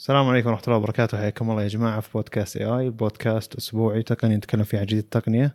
[0.00, 1.18] السلام عليكم ورحمة الله وبركاته.
[1.18, 4.02] حياكم الله يا جماعة في بودكاست اي اي بودكاست أسبوعي.
[4.02, 5.54] تقني نتكلم فيه عن جديد التقنية.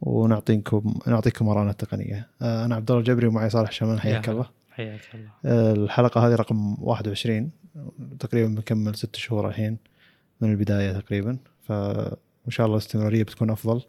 [0.00, 2.28] ونعطيكم نعطيكم آراءنا التقنية.
[2.42, 4.00] آه، أنا عبد الله الجبري ومعي صالح شمال.
[4.00, 4.50] حياك يا الله.
[4.70, 5.28] حياك الله.
[5.44, 7.50] آه، الحلقة هذه رقم 21
[8.20, 9.76] تقريبا بنكمل ست شهور الحين
[10.40, 11.36] من البداية تقريبا.
[11.62, 13.82] فإن شاء الله الاستمرارية بتكون أفضل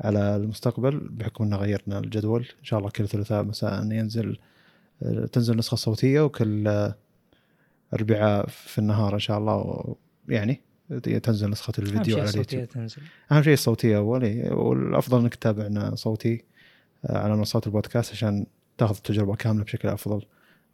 [0.00, 2.40] على المستقبل بحكم أن غيرنا الجدول.
[2.40, 4.38] إن شاء الله كل ثلاثاء مساء ينزل
[5.02, 6.92] آه، تنزل نسخة صوتية وكل
[7.94, 9.84] أربعاء في النهار إن شاء الله
[10.28, 10.60] يعني
[11.22, 12.64] تنزل نسخة أهم الفيديو على اليوتيوب.
[12.64, 13.02] تنزل.
[13.32, 16.44] أهم شيء الصوتية اول إيه، والأفضل إنك تتابعنا صوتي
[17.04, 18.46] آه، على منصات البودكاست عشان
[18.78, 20.26] تأخذ التجربة كاملة بشكل أفضل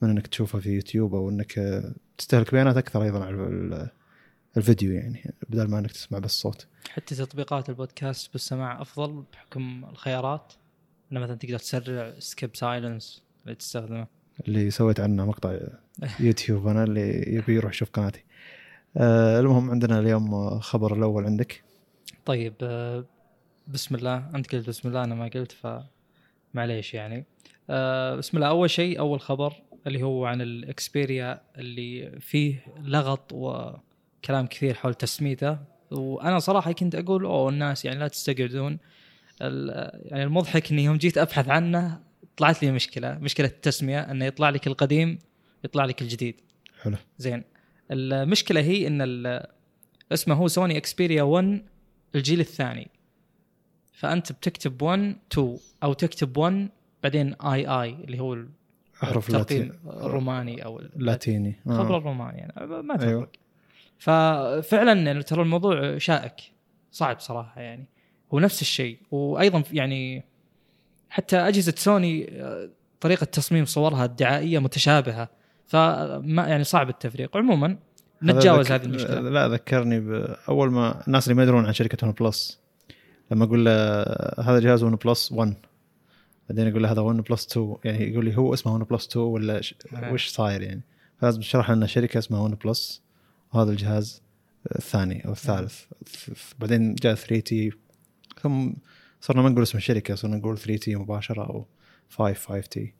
[0.02, 3.88] من إنك تشوفها في يوتيوب أو إنك آه، تستهلك بيانات أكثر أيضا على ال-
[4.56, 6.66] الفيديو يعني بدل ما إنك تسمع بس صوت.
[6.90, 10.52] حتى تطبيقات البودكاست بالسماع أفضل بحكم الخيارات.
[11.12, 14.06] إنه مثلا تقدر تسرع skip silence اللي تستخدمه.
[14.48, 15.58] اللي سويت عنه مقطع
[16.20, 18.24] يوتيوب أنا اللي يبي يروح يشوف قناتي.
[18.96, 21.62] آه، المهم عندنا اليوم خبر الأول عندك.
[22.24, 23.04] طيب آه،
[23.68, 24.30] بسم الله.
[24.34, 25.52] أنت قلت بسم الله أنا ما قلت
[26.54, 27.24] فمعليش يعني.
[27.70, 28.48] آه، بسم الله.
[28.48, 29.52] أول شيء أول خبر
[29.86, 35.58] اللي هو عن ال Xperia اللي فيه لغط وكلام كثير حول تسميته.
[35.90, 38.78] وأنا صراحة كنت أقول أوه الناس يعني لا تستقعدون.
[39.40, 42.00] يعني المضحك إني يوم جيت أبحث عنه
[42.36, 45.18] طلعت لي مشكلة مشكلة التسمية إنه يطلع لك القديم
[45.64, 46.40] يطلع لك الجديد.
[46.82, 46.96] حلو.
[47.18, 47.44] زين.
[47.90, 49.40] المشكلة هي إن
[50.12, 51.62] اسمه هو سوني إكسبيريا 1
[52.14, 52.90] الجيل الثاني.
[53.92, 56.68] فأنت بتكتب 1 2 أو تكتب 1
[57.02, 58.38] بعدين اي اي اللي هو
[59.02, 61.56] احرف لاتي- الروماني أو ال- لاتيني.
[61.66, 61.98] خبر آه.
[61.98, 62.52] الروماني يعني.
[62.66, 63.08] ما تفرق.
[63.08, 63.20] أيوة.
[63.20, 63.28] أيوه.
[63.98, 66.34] ففعلا يعني ترى الموضوع شائك.
[66.92, 67.84] صعب صراحة يعني.
[68.34, 68.98] هو نفس الشيء.
[69.10, 70.24] وأيضا يعني
[71.10, 75.28] حتى أجهزة سوني آه، طريقة تصميم صورها الدعائية متشابهة.
[75.66, 77.36] فما يعني صعب التفريق.
[77.36, 77.78] عموما
[78.22, 79.20] نتجاوز هذه المشكلة.
[79.20, 82.60] لا ذكرني باول ما الناس اللي ما يدرون عن شركة OnePlus
[83.30, 83.72] لما أقول له
[84.42, 85.54] هذا جهاز OnePlus 1
[86.48, 89.74] بعدين أقول له هذا OnePlus 2 يعني يقول لي هو اسمه OnePlus 2 ولا ش...
[89.94, 90.12] آه.
[90.12, 90.82] وش صاير يعني؟
[91.20, 93.02] فلازم تشرح لنا شركة اسمها OnePlus
[93.52, 94.22] وهذا الجهاز
[94.76, 95.84] الثاني أو الثالث.
[96.58, 97.72] بعدين جاء 3 T
[98.40, 98.70] ثم
[99.20, 101.66] صرنا ما نقول اسم الشركة صرنا نقول 3 T مباشرة أو
[102.10, 102.94] 5 5 T.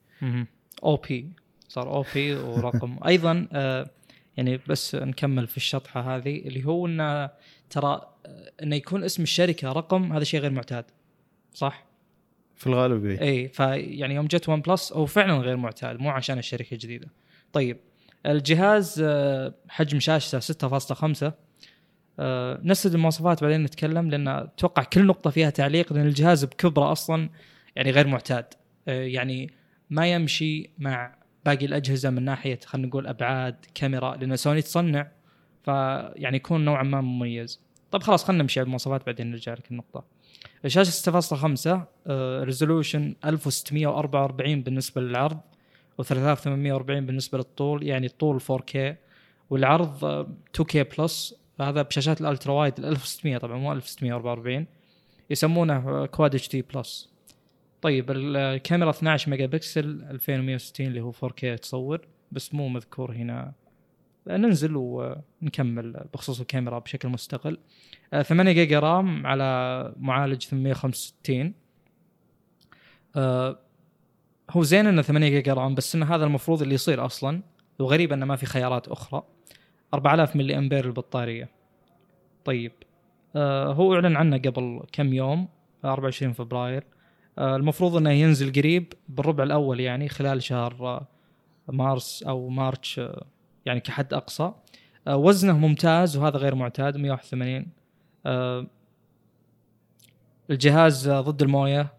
[0.85, 1.29] OP
[1.69, 3.91] صار OP ورقم أيضا آه،
[4.37, 7.31] يعني بس نكمل في الشطحة هذه اللي هو انه
[7.71, 10.85] ترى آه، إنه يكون اسم الشركة رقم هذا شيء غير معتاد
[11.55, 11.87] صح؟
[12.57, 13.21] في الغالب إيه.
[13.21, 17.09] اي فيعني يوم جت OnePlus هو فعلا غير معتاد مو عشان الشركة الجديده.
[17.53, 17.77] طيب
[18.27, 21.33] الجهاز آه، حجم شاشته 6.5
[22.19, 27.31] آه، نسد المواصفات بعدين نتكلم لأن أتوقع كل نقطة فيها تعليق لأن الجهاز بكبرة أصلا
[27.77, 28.45] يعني غير معتاد
[28.87, 29.51] يعني
[29.91, 35.09] ما يمشي مع باقي الأجهزة من ناحية خلينا نقول أبعاد كاميرا لأن سوني تصنع
[35.65, 37.61] فيعني يكون نوعا ما مميز.
[37.91, 40.05] طيب خلاص خلينا نمشي على المواصفات بعدين نرجع لك النقطة.
[40.65, 41.81] الشاشة 6.5
[42.43, 45.41] ريزولوشن 1644 بالنسبة للعرض
[46.03, 48.77] و3840 بالنسبة للطول يعني الطول 4K
[49.51, 50.29] والعرض آه،
[50.59, 54.67] 2K plus هذا بشاشات ال ultra wide ال 1600 طبعا مو 1644
[55.31, 57.16] يسمونه Quad HD plus
[57.83, 62.01] طيب الكاميرا 12 mega pixel 2160 اللي هو 4K تصور
[62.33, 63.53] بس مو مذكور هنا.
[64.27, 67.59] ننزل ونكمل بخصوص الكاميرا بشكل مستقل.
[68.13, 71.55] آه، 8 giga RAM على معالج 865
[73.17, 73.59] آه،
[74.51, 77.43] هو زين إنه 8 جيجا رام بس إنه هذا المفروض اللي يصير أصلا.
[77.79, 79.23] وغريب إنه ما في خيارات أخرى.
[79.95, 81.49] 4000 ملي أمبير البطارية.
[82.45, 82.73] طيب
[83.37, 85.49] آه هو إعلن عنه قبل كم يوم؟
[85.85, 86.85] 24 فبراير.
[87.39, 91.07] المفروض إنه ينزل قريب بالربع الأول يعني خلال شهر آه
[91.69, 93.27] مارس أو مارتش آه
[93.67, 94.53] يعني كحد أقصى.
[95.07, 97.67] آه وزنه ممتاز وهذا غير معتاد 181
[98.27, 98.67] آه
[100.51, 101.93] الجهاز آه ضد الموية.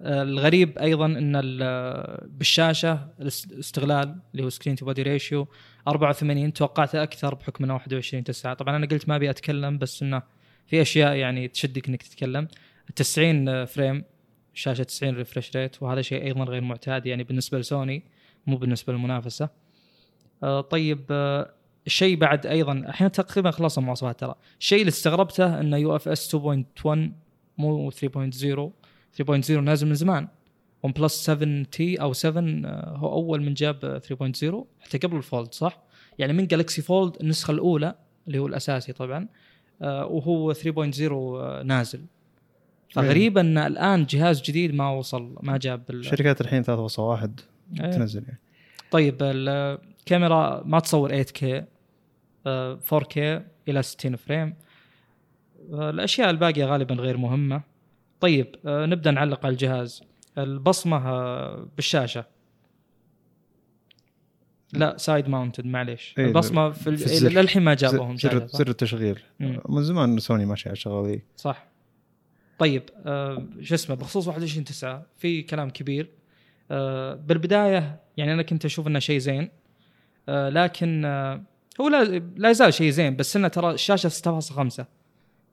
[0.00, 5.48] آه الغريب أيضا إن ال- بالشاشة الاستغلال اللي هو screen to body ratio
[5.88, 10.22] 84 توقعته أكثر بحكم إنه 21 9 طبعا أنا قلت ما أبي أتكلم بس إنه
[10.66, 12.48] في أشياء يعني تشدك إنك تتكلم.
[12.96, 14.04] 90 frame
[14.58, 18.02] شاشة 90 refresh rate وهذا شيء أيضا غير معتاد يعني بالنسبة لسوني
[18.46, 19.48] مو بالنسبة للمنافسة.
[20.42, 21.50] آه، طيب آه،
[21.86, 24.34] الشيء بعد أيضا الحين تقريبا خلصنا المواصفات ترى.
[24.60, 27.12] الشيء اللي استغربته إنه UFS 2.1
[27.58, 28.70] مو 3.0
[29.12, 30.28] 3.0 نازل من زمان.
[30.82, 35.24] OnePlus 7 T أو 7 آه، هو أول من جاب آه، 3.0 حتى قبل ال
[35.24, 35.82] Fold صح؟
[36.18, 37.94] يعني من Galaxy Fold النسخة الأولى
[38.26, 39.28] اللي هو الأساسي طبعا
[39.82, 42.00] آه، وهو 3.0 آه، نازل.
[42.90, 46.70] فغريب إن الآن جهاز جديد ما وصل ما جاب ال- شركات الحين 3.1
[47.80, 47.90] إيه.
[47.90, 48.38] تنزل يعني.
[48.90, 51.64] طيب الكاميرا ما تصور 8K
[52.46, 53.18] آه، 4K
[53.68, 54.54] إلى 60 frame.
[55.72, 57.62] آه، الأشياء الباقية غالبا غير مهمة.
[58.20, 60.02] طيب آه، نبدأ نعلق على الجهاز.
[60.38, 62.24] البصمة آه، بالشاشة.
[64.72, 66.14] لا side mounted معليش.
[66.18, 67.28] إيه، البصمة في, في.
[67.28, 69.18] للحين ما جابوهم زر, زر التشغيل.
[69.68, 71.66] من زمان سوني ماشي على الشغله صح.
[72.58, 76.10] طيب آه شو اسمه بخصوص 21 9 في كلام كبير.
[76.70, 79.48] آه بالبداية يعني أنا كنت أشوف إنه شيء زين
[80.28, 81.04] آه لكن
[81.80, 81.88] هو
[82.36, 84.84] لا, يزال شيء زين بس إنه ترى الشاشة 6.5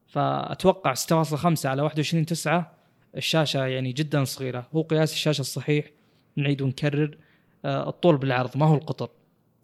[0.07, 2.71] فأتوقع 6.5 على 21 9
[3.17, 4.67] الشاشة يعني جدا صغيرة.
[4.75, 5.85] هو قياس الشاشة الصحيح
[6.35, 7.17] نعيد ونكرر
[7.65, 9.09] الطول بالعرض ما هو القطر.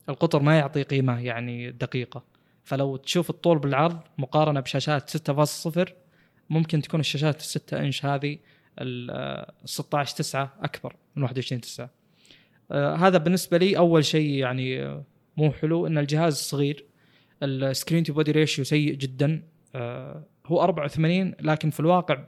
[0.10, 2.24] القطر ما يعطي قيمة يعني دقيقة.
[2.64, 5.92] فلو تشوف الطول بالعرض مقارنة بشاشات 6.0
[6.52, 8.38] ممكن تكون الشاشات 6 إنش هذه
[8.80, 11.90] ال 16 9 أكبر من 21 9
[12.72, 15.00] آه، هذا بالنسبة لي أول شيء يعني
[15.38, 16.86] مو حلو إن الجهاز صغير
[17.44, 19.44] ال screen to body ratio سيء جدا.
[19.76, 22.26] آه، هو 84 لكن في الواقع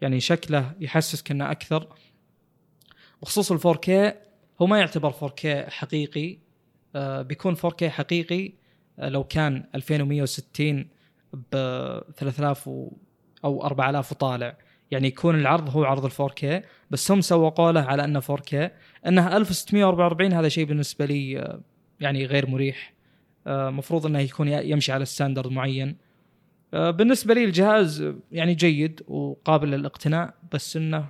[0.00, 1.88] يعني شكله يحسسك إنه أكثر.
[3.22, 3.90] بخصوص ال 4K
[4.62, 6.38] هو ما يعتبر 4K حقيقي.
[6.96, 8.52] آه، بيكون 4K حقيقي
[8.98, 10.88] لو كان 2160
[11.32, 11.56] ب
[12.16, 12.92] 3000 و
[13.44, 14.56] أو 4000 وطالع.
[14.90, 18.54] يعني يكون العرض هو عرض ال 4K بس هم سوقوا له على أنه 4K
[19.06, 21.60] انها 1644 هذا شيء بالنسبة لي آه،
[22.00, 22.94] يعني غير مريح.
[23.46, 25.96] آه، مفروض إنه يكون يمشي على standard معين.
[26.74, 31.06] آه، بالنسبة لي الجهاز يعني جيد وقابل للاقتناء بس إنه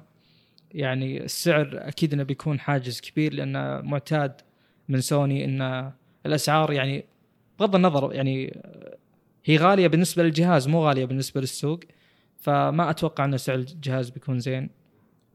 [0.71, 4.41] يعني السعر أكيد إنه بيكون حاجز كبير لأنه معتاد
[4.89, 5.93] من سوني إن
[6.27, 7.05] الأسعار يعني
[7.59, 8.61] بغض النظر يعني
[9.45, 11.81] هي غالية بالنسبة للجهاز مو غالية بالنسبة للسوق.
[12.41, 14.71] فما أتوقع أن سعر الجهاز بيكون زين.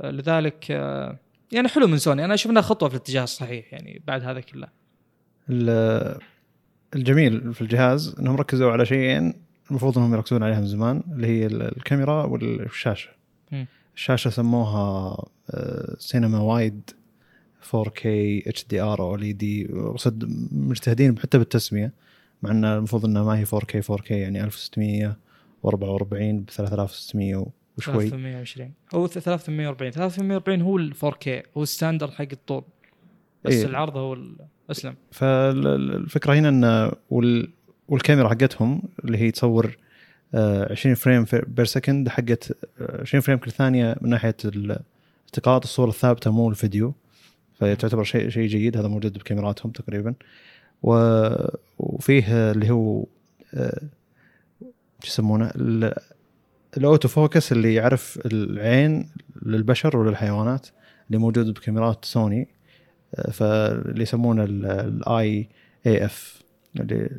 [0.01, 1.17] آه، لذلك آه،
[1.51, 2.25] يعني حلو من سوني.
[2.25, 4.67] أنا أشوف انها خطوة في الاتجاه الصحيح يعني بعد هذا كله.
[5.49, 6.19] ال-
[6.95, 9.33] الجميل في الجهاز إنهم ركزوا على شيئين
[9.69, 13.09] المفروض إنهم يركزون عليها من زمان اللي هي ال- الكاميرا والشاشة.
[13.95, 15.17] الشاشة سموها
[15.97, 16.89] Cinema Wide
[17.75, 18.01] 4K
[18.47, 21.91] HDR OLED صدق مجتهدين حتى بالتسمية
[22.41, 24.49] مع إن المفروض إنها ما هي 4K 4K يعني
[25.65, 27.45] 1644 ب 3600
[27.77, 28.09] وشوي.
[28.09, 31.27] 320 هو 340 340 هو ال 4K
[31.57, 32.63] هو ال standard حق الطول.
[33.45, 33.65] بس إيه.
[33.65, 34.17] العرض هو
[34.71, 34.95] أسلم.
[35.11, 37.50] فالفكرة هنا إن وال
[37.88, 39.77] والكاميرا حقتهم اللي هي تصور
[40.33, 42.51] آه، 20 frame per second حقت
[42.81, 44.79] آه، 20 frame كل ثانية من ناحية ال-
[45.25, 46.94] التقاط الصورة الثابتة مو الفيديو.
[47.59, 48.77] فتعتبر شيء شيء جيد.
[48.77, 50.13] هذا موجود بكاميراتهم تقريبا.
[51.79, 53.06] وفيه اللي هو
[53.53, 53.81] آه،
[55.03, 55.93] شو يسمونه ال-
[56.77, 59.09] ال auto focus اللي يعرف العين
[59.45, 60.67] للبشر وللحيوانات
[61.07, 62.47] اللي موجود بكاميرات سوني
[63.15, 65.50] آه، فاللي يسمونه ال
[65.88, 66.41] Eye AF
[66.79, 67.09] اللي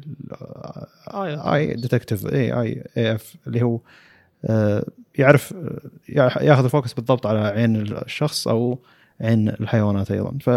[1.54, 3.80] اي ديتكتيف اي اي اي اف اللي هو
[4.44, 4.84] آه،
[5.18, 5.80] يعرف آه،
[6.44, 8.78] ياخذ الفوكس بالضبط على عين الشخص أو
[9.20, 10.38] عين الحيوانات أيضا.
[10.40, 10.50] ف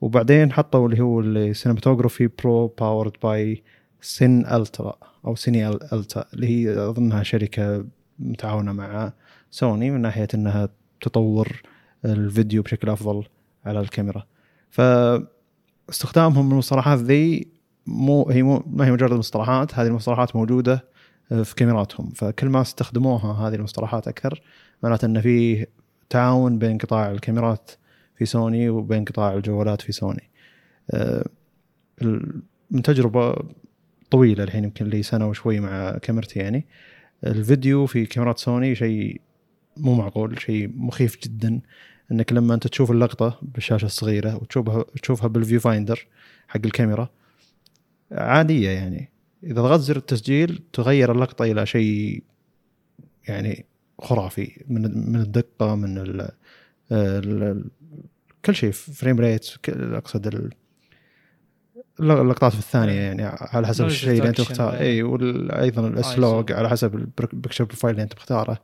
[0.00, 3.62] وبعدين حطوا اللي هو السينماتوجرافي برو باورد باي
[4.00, 4.96] سين الترا
[5.26, 7.84] أو سيني ألتا اللي هي أظنها شركة
[8.18, 9.12] متعاونة مع
[9.50, 10.68] سوني من ناحية إنها
[11.00, 11.62] تطور
[12.04, 13.24] الفيديو بشكل أفضل
[13.64, 14.26] على الكاميرا.
[14.70, 17.48] فاستخدامهم المصطلحات ذي
[17.86, 20.84] مو هي مو ما هي مجرد مصطلحات هذه المصطلحات موجودة
[21.28, 22.10] في كاميراتهم.
[22.10, 24.42] فكل ما استخدموها هذه المصطلحات أكثر
[24.82, 25.66] معناته إن في
[26.10, 27.70] تعاون بين قطاع الكاميرات
[28.16, 30.30] في سوني وبين قطاع الجوالات في سوني.
[30.90, 31.24] آه،
[32.70, 33.34] من تجربة
[34.12, 36.66] طويلة الحين يمكن لي سنة وشوي مع كاميرتي يعني.
[37.26, 39.20] الفيديو في كاميرات سوني شيء
[39.76, 41.60] مو معقول شيء مخيف جدا.
[42.12, 46.06] إنك لما أنت تشوف اللقطة بالشاشة الصغيرة وتشوفها تشوفها بال viewfinder
[46.48, 47.10] حق الكاميرا
[48.12, 49.10] عادية يعني.
[49.44, 52.22] إذا ضغطت زر التسجيل تغير اللقطة إلى شيء
[53.28, 53.66] يعني
[53.98, 56.30] خرافي من من الدقة من ال
[56.92, 57.64] ال
[58.44, 60.52] كل شيء frame rate أقصد
[62.00, 64.80] اللقطات في الثانية يعني على حسب الشيء اللي أنت reduction مختار وغيره.
[64.82, 68.58] اي وأيضا ال S-Log على حسب ال picture profile اللي أنت مختاره.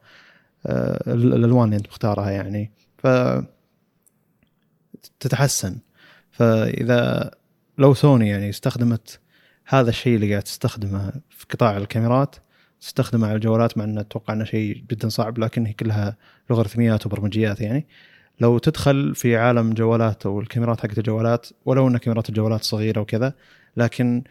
[0.66, 2.72] آه، ال- الألوان اللي أنت مختارها يعني.
[2.98, 3.06] ف
[5.20, 5.78] تتحسن.
[6.30, 7.30] فإذا
[7.78, 9.20] لو سوني يعني استخدمت
[9.66, 12.36] هذا الشيء اللي قاعد تستخدمه في قطاع الكاميرات
[12.80, 16.16] تستخدمه على الجوالات مع إنه أتوقع إنه شيء جدا صعب لكن هي كلها
[16.50, 17.86] لوغاريتميات وبرمجيات يعني
[18.40, 23.34] لو تدخل في عالم جوالات أو الكاميرات حقت الجوالات ولو إن كاميرات الجوالات صغيرة وكذا
[23.76, 24.22] لكن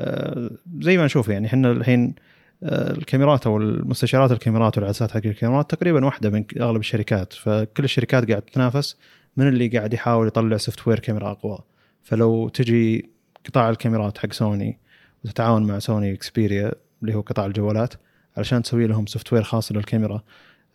[0.00, 2.14] آه، زي ما نشوف يعني إحنا الحين
[2.62, 7.32] آه، الكاميرات أو المستشعرات الكاميرات والعدسات حق الكاميرات تقريبا واحدة من أغلب الشركات.
[7.32, 8.96] فكل الشركات قاعد تتنافس
[9.36, 11.58] من اللي قاعد يحاول يطلع software كاميرا أقوى.
[12.02, 13.10] فلو تجي
[13.46, 14.78] قطاع الكاميرات حق سوني
[15.24, 16.72] وتتعاون مع سوني اكسبيريا
[17.02, 17.94] اللي هو قطاع الجوالات
[18.36, 20.22] علشان تسوي لهم software خاص للكاميرا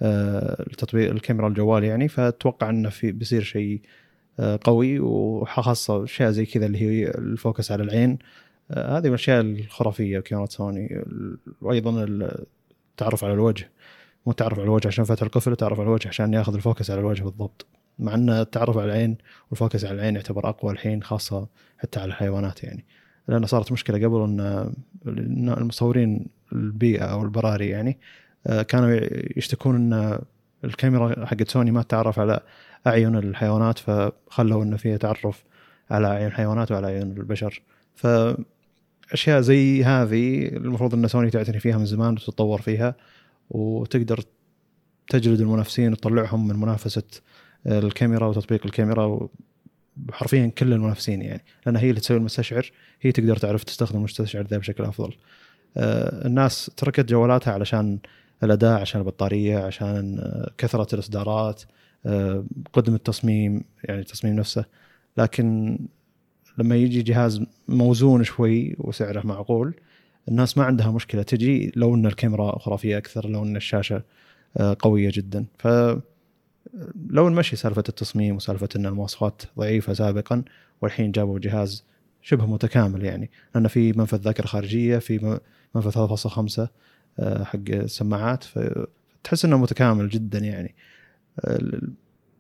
[0.01, 3.81] التطبيق الكاميرا الجوال يعني فأتوقع إنه في بيصير شيء
[4.39, 8.17] آه، قوي وخاصه أشياء زي كذا اللي هي ال focus على العين.
[8.72, 11.03] آه، هذه من الأشياء الخرافية بكاميرات سوني.
[11.62, 13.72] وأيضا التعرف على الوجه.
[14.25, 17.00] مو تعرف على الوجه عشان فتح القفل تعرف على الوجه عشان ياخذ ال focus على
[17.00, 17.65] الوجه بالضبط.
[18.00, 19.17] مع إن التعرف على العين
[19.51, 22.86] وال focus على العين يعتبر أقوى الحين خاصة حتى على الحيوانات يعني.
[23.27, 27.96] لأن صارت مشكلة قبل إن المصورين البيئة أو البراري يعني آه،
[28.45, 29.00] كانوا
[29.38, 30.19] يشتكون إن
[30.63, 32.39] الكاميرا حقت سوني ما تتعرف على
[32.88, 35.43] أعين الحيوانات فخلوا إنه فيها تعرف
[35.91, 37.62] على أعين الحيوانات وعلى أعين البشر
[37.95, 42.95] فأشياء زي هذه المفروض إن سوني تعتني فيها من زمان وتتطور فيها
[43.50, 44.24] وتقدر
[45.10, 47.03] تجلد المنافسين وتطلعهم من منافسة
[47.67, 49.27] الكاميرا وتطبيق الكاميرا
[50.12, 52.71] حرفيا كل المنافسين يعني لأن هي اللي تسوي المستشعر
[53.01, 55.13] هي تقدر تعرف تستخدم المستشعر ذا بشكل أفضل.
[55.77, 58.00] آه، الناس تركت جوالاتها علشان
[58.43, 61.63] الأداء عشان البطارية عشان آه، كثرة الإصدارات
[62.05, 64.65] آه، قدم التصميم يعني التصميم نفسه.
[65.17, 65.79] لكن
[66.57, 69.74] لما يجي جهاز موزون شوي وسعره معقول
[70.29, 71.24] الناس ما عندها مشكلة.
[71.24, 74.03] تجي لو إن الكاميرا خرافيه أكثر لو إن الشاشة
[74.79, 75.45] قوية جدا.
[75.60, 75.67] ف
[77.10, 80.43] لو نمشي سالفة التصميم وسالفة إن المواصفات ضعيفة سابقا
[80.81, 81.86] والحين جابوا جهاز
[82.21, 83.29] شبه متكامل يعني.
[83.55, 85.39] لأن في منفذ ذاكرة خارجية في
[85.75, 86.69] منفذ 3.5 آه،
[87.20, 90.75] حق السماعات فتحس إنه متكامل جدا يعني.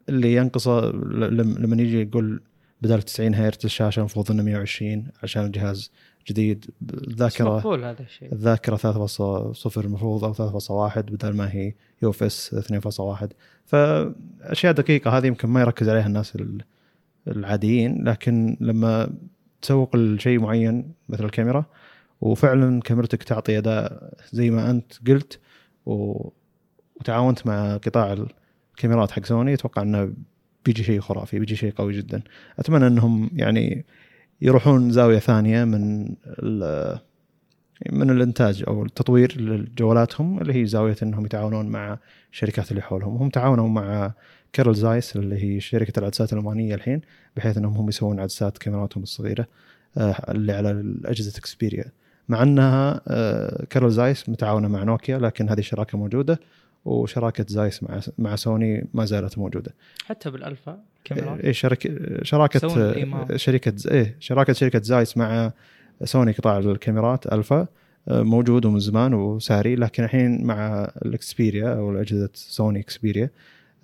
[0.09, 2.41] اللي ينقصه لما يجي يقول
[2.81, 5.91] بدل 90 هرتز الشاشة المفروض إنه 120 عشان الجهاز
[6.29, 8.33] جديد الذاكرة مقبول هذا الشيء.
[8.33, 10.33] الذاكرة 3.0 المفروض أو
[10.93, 13.27] 3.1 بدل ما هي UFS 2.1
[13.65, 16.37] فأشياء دقيقة هذه يمكن ما يركز عليها الناس
[17.27, 19.13] العاديين لكن لما
[19.61, 21.65] تسوق لشيء معين مثل الكاميرا
[22.21, 25.39] وفعلا كاميرتك تعطي أداء زي ما أنت قلت
[25.85, 26.27] و...
[26.95, 28.25] وتعاونت مع قطاع
[28.73, 29.53] الكاميرات حق سوني.
[29.53, 30.13] أتوقع إنه
[30.65, 32.21] بيجي شيء خرافي بيجي شيء قوي جدا.
[32.59, 33.85] أتمنى إنهم يعني
[34.41, 36.07] يروحون زاوية ثانية من
[37.91, 41.99] من الإنتاج أو التطوير لجوالاتهم اللي هي زاوية إنهم يتعاونون مع
[42.31, 43.17] الشركات اللي حولهم.
[43.17, 44.13] هم تعاونوا مع
[44.53, 47.01] كارل زايس اللي هي شركة العدسات الألمانية الحين
[47.35, 49.47] بحيث إنهم هم يسوون عدسات كاميراتهم الصغيرة
[49.97, 51.85] آه، اللي على الأجهزة اكسبيريا
[52.29, 56.39] مع أنها آه، كارل زايس متعاونة مع نوكيا لكن هذه الشراكه موجودة
[56.85, 59.73] وشراكة زايس مع مع سوني ما زالت موجودة.
[60.05, 61.89] حتى بالألفا كاميرات اي شركة
[62.23, 62.59] شراكة
[63.35, 65.51] شركة إيه شراكة شركة زايس مع
[66.03, 67.67] سوني قطاع الكاميرات ألفا
[68.07, 73.29] آه، موجود ومن زمان وساري لكن الحين مع الإكسبيريا أو اجهزه سوني إكسبيريا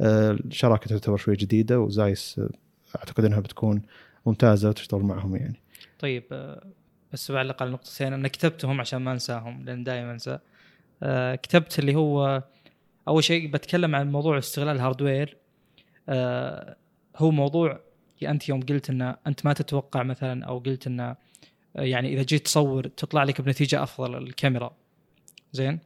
[0.02, 2.50] الشراكه تعتبر شوي جديدة وزايس آه،
[2.98, 3.82] أعتقد إنها بتكون
[4.26, 5.60] ممتازة وتشتغل معهم يعني.
[6.00, 6.64] طيب آه،
[7.14, 8.14] بس بعلق على نقطتين.
[8.14, 10.40] أنا كتبتهم عشان ما أنساهم لأن دائما أنسى.
[11.44, 12.44] كتبت اللي هو
[13.08, 15.38] أول شيء بتكلم عن موضوع استغلال ال hardware
[17.16, 17.80] هو موضوع
[18.24, 21.16] أنت يوم قلت ان أنت ما تتوقع مثلا أو قلت ان
[21.76, 24.76] يعني إذا جيت تصور تطلع لك بنتيجة أفضل الكاميرا.
[25.52, 25.80] زين؟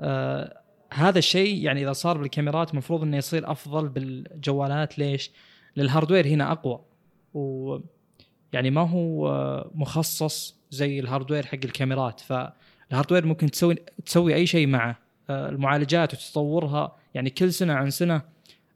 [0.00, 0.60] آه
[0.92, 4.98] هذا الشيء يعني إذا صار بالكاميرات المفروض إنه يصير أفضل بالجوالات.
[4.98, 5.30] ليش؟
[5.76, 6.80] لل hardware هنا أقوى.
[7.34, 7.78] و
[8.56, 12.20] يعني ما هو مخصص زي ال hardware حق الكاميرات.
[12.20, 14.98] فال hardware ممكن تسوي تسوي أي شيء معه.
[15.30, 18.22] آه، المعالجات وتطورها يعني كل سنة عن سنة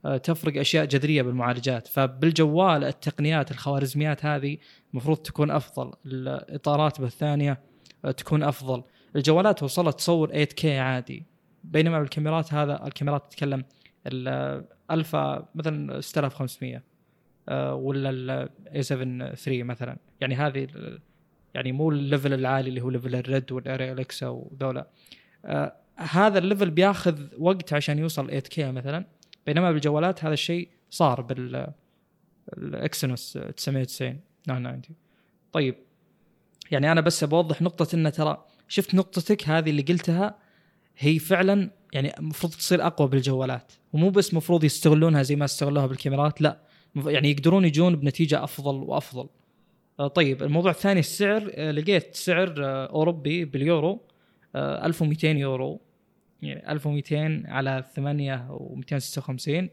[0.05, 1.89] آه، تفرق أشياء جذرية بالمعالجات.
[1.89, 4.59] فبالجوال التقنيات الخوارزميات هذه
[4.93, 5.93] المفروض تكون أفضل.
[6.07, 7.61] الإطارات بالثانية
[8.05, 8.83] آه، تكون أفضل.
[9.17, 11.27] الجوالات وصلت تصور 8K عادي.
[11.65, 13.65] بينما بالكاميرات هذا الكاميرات تتكلم
[14.07, 16.83] الالفا مثلا 6500 آه،
[17.73, 19.97] ولا ال a 7 3 مثلا.
[20.21, 20.69] يعني هذه
[21.55, 24.91] يعني مو ال level العالي اللي هو level الريد والاري اليكسا وذولا.
[25.97, 29.05] هذا ال level بياخذ وقت عشان يوصل 8K مثلا.
[29.47, 31.73] بينما بالجوالات هذا الشيء صار بال
[32.59, 34.83] الاكسينوس 990 990
[35.53, 35.75] طيب
[36.71, 40.39] يعني أنا بس بوضح نقطة إن ترى شفت نقطتك هذه اللي قلتها
[40.99, 43.73] هي فعلا يعني المفروض تصير أقوى بالجوالات.
[43.93, 46.61] ومو بس المفروض يستغلونها زي ما استغلوها بالكاميرات لا.
[46.97, 49.29] يعني يقدرون يجون بنتيجة أفضل وأفضل.
[50.01, 51.51] آه، طيب الموضوع الثاني السعر.
[51.55, 54.01] آه، لقيت سعر آه، أوروبي باليورو
[54.57, 55.81] 1200 يورو.
[56.43, 59.69] يعني 1200 على 8 و256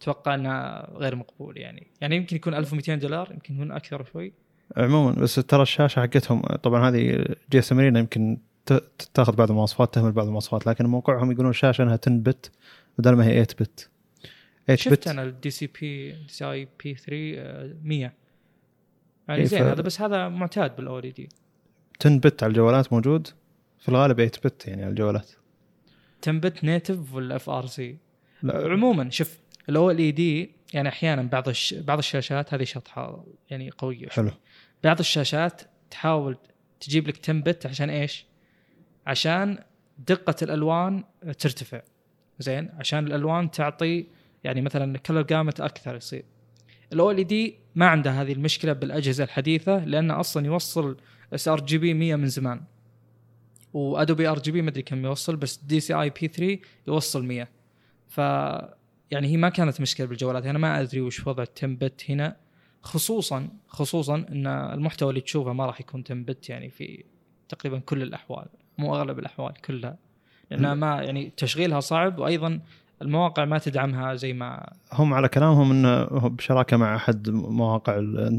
[0.00, 1.86] أتوقع إنه غير مقبول يعني.
[2.00, 4.32] يعني يمكن يكون 1200 دولار يمكن يكون أكثر شوي.
[4.76, 8.38] عموما بس ترى الشاشة حقتهم طبعا هذه GSM يمكن
[9.14, 12.50] تاخذ بعض المواصفات تهمل بعض المواصفات لكن موقعهم يقولون الشاشة إنها 10 bit
[12.98, 13.95] بدل ما هي 8 بت 8
[14.74, 15.08] شفت بت.
[15.08, 18.12] أنا الدي سي بي دي سي اي بي 3 100
[19.28, 19.66] يعني إيه زين ف...
[19.66, 21.28] هذا بس هذا معتاد بالاو دي
[22.00, 23.28] 10 بت على الجوالات موجود؟
[23.78, 25.30] في الغالب 8 بت يعني على الجوالات.
[26.22, 27.96] 10 بت نيتف ولا اف ار سي
[28.42, 28.72] لا.
[28.72, 31.74] عموما شوف الاو ال اي دي يعني أحيانا بعض الش...
[31.74, 34.30] بعض الشاشات هذه شطحة يعني قوية حلو.
[34.84, 36.36] بعض الشاشات تحاول
[36.80, 38.26] تجيب لك 10 بت عشان إيش؟
[39.06, 39.58] عشان
[39.98, 41.04] دقة الألوان
[41.38, 41.82] ترتفع.
[42.38, 44.06] زين عشان الألوان تعطي
[44.46, 46.24] يعني مثلا color gamut أكثر يصير.
[46.92, 50.96] ال OLED ما عنده هذه المشكلة بالأجهزة الحديثة لأنه أصلا يوصل
[51.34, 52.60] sRGB 100 من زمان.
[53.72, 57.48] و Adobe RGB ما أدري كم يوصل بس دي سي اي بي 3 يوصل 100
[58.06, 58.18] ف
[59.10, 60.46] يعني هي ما كانت مشكلة بالجوالات.
[60.46, 62.36] أنا ما أدري وش وضع 10 bit هنا.
[62.82, 67.04] خصوصا خصوصا إن المحتوى اللي تشوفه ما راح يكون 10 bit يعني في
[67.48, 68.46] تقريبا كل الأحوال
[68.78, 69.98] مو أغلب الأحوال كلها.
[70.50, 72.60] لأنها ما يعني تشغيلها صعب وأيضا
[73.02, 77.98] المواقع ما تدعمها زي ما هم على كلامهم إنه بشراكة مع أحد مواقع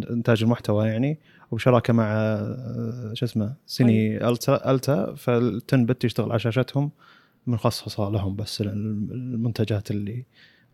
[0.09, 1.19] إنتاج المحتوى يعني
[1.51, 6.91] وبشراكة مع آه، شو اسمه سيني ألتا ألتا فالتن بت يشتغل على شاشتهم
[7.47, 8.67] مخصصه لهم بس ال-
[9.11, 10.25] المنتجات اللي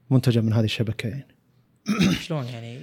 [0.09, 1.27] منتجة من هذه الشبكة يعني.
[2.19, 2.79] شلون يعني؟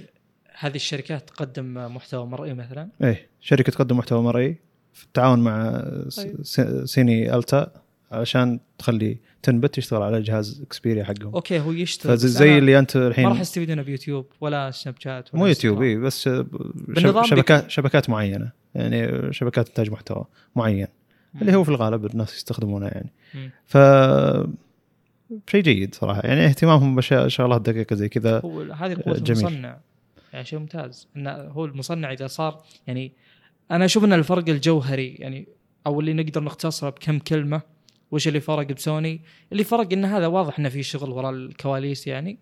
[0.59, 4.57] هذه الشركات تقدم محتوى مرئي مثلا؟ إيه شركة تقدم محتوى مرئي
[4.93, 5.83] في التعاون مع
[6.17, 6.43] طيب.
[6.85, 7.71] CineAlta.
[8.11, 11.33] عشان تخلي 10 bit يشتغل على جهاز Xperia حقهم.
[11.33, 15.39] أوكي هو يشتغل أنا اللي أنت ما الحين راح استفيدونه بيوتيوب ولا سناب شات ولا
[15.43, 15.81] مو يوتيوب.
[15.81, 18.51] اي بس شب- شبكات شبكات معينة.
[18.75, 20.25] يعني شبكات انتاج محتوى
[20.55, 20.87] معين
[21.41, 23.09] اللي هو في الغالب الناس يستخدمونه يعني.
[23.35, 23.51] مم.
[23.65, 23.77] ف
[25.51, 26.21] شيء جيد صراحة.
[26.23, 29.39] يعني اهتمامهم بشغلات دقيقة زي كذا هو هذه جميل.
[29.39, 29.77] المصنع.
[30.33, 31.07] يعني شيء ممتاز.
[31.17, 33.11] انه هو المصنع إذا صار يعني
[33.71, 35.47] أنا أشوف إن الفرق الجوهري يعني
[35.87, 37.61] أو اللي نقدر نختصره بكم كلمة
[38.11, 42.39] وش اللي فرق بسوني؟ اللي فرق إن هذا واضح إنه في شغل وراء الكواليس يعني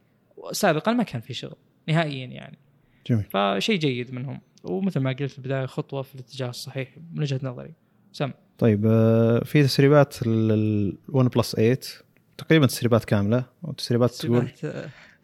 [0.51, 1.55] سابقا ما كان في شغل
[1.87, 2.57] نهائيا يعني.
[3.07, 3.23] جميل.
[3.23, 4.41] فشيء جيد منهم.
[4.63, 7.73] ومثل ما قلت في البداية خطوة في الاتجاه الصحيح من وجهة نظري.
[8.11, 8.31] سم.
[8.57, 11.79] طيب آه، في تسريبات ال OnePlus 8
[12.37, 14.47] تقريبا تسريبات كاملة وتسريبات تقول.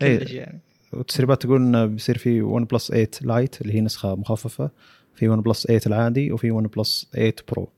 [0.01, 0.62] كلش يعني.
[0.93, 4.69] وتسريبات تقول إنه بيصير في OnePlus 8 Lite اللي هي نسخة مخففة
[5.15, 7.69] في OnePlus 8 العادي وفي OnePlus 8 Pro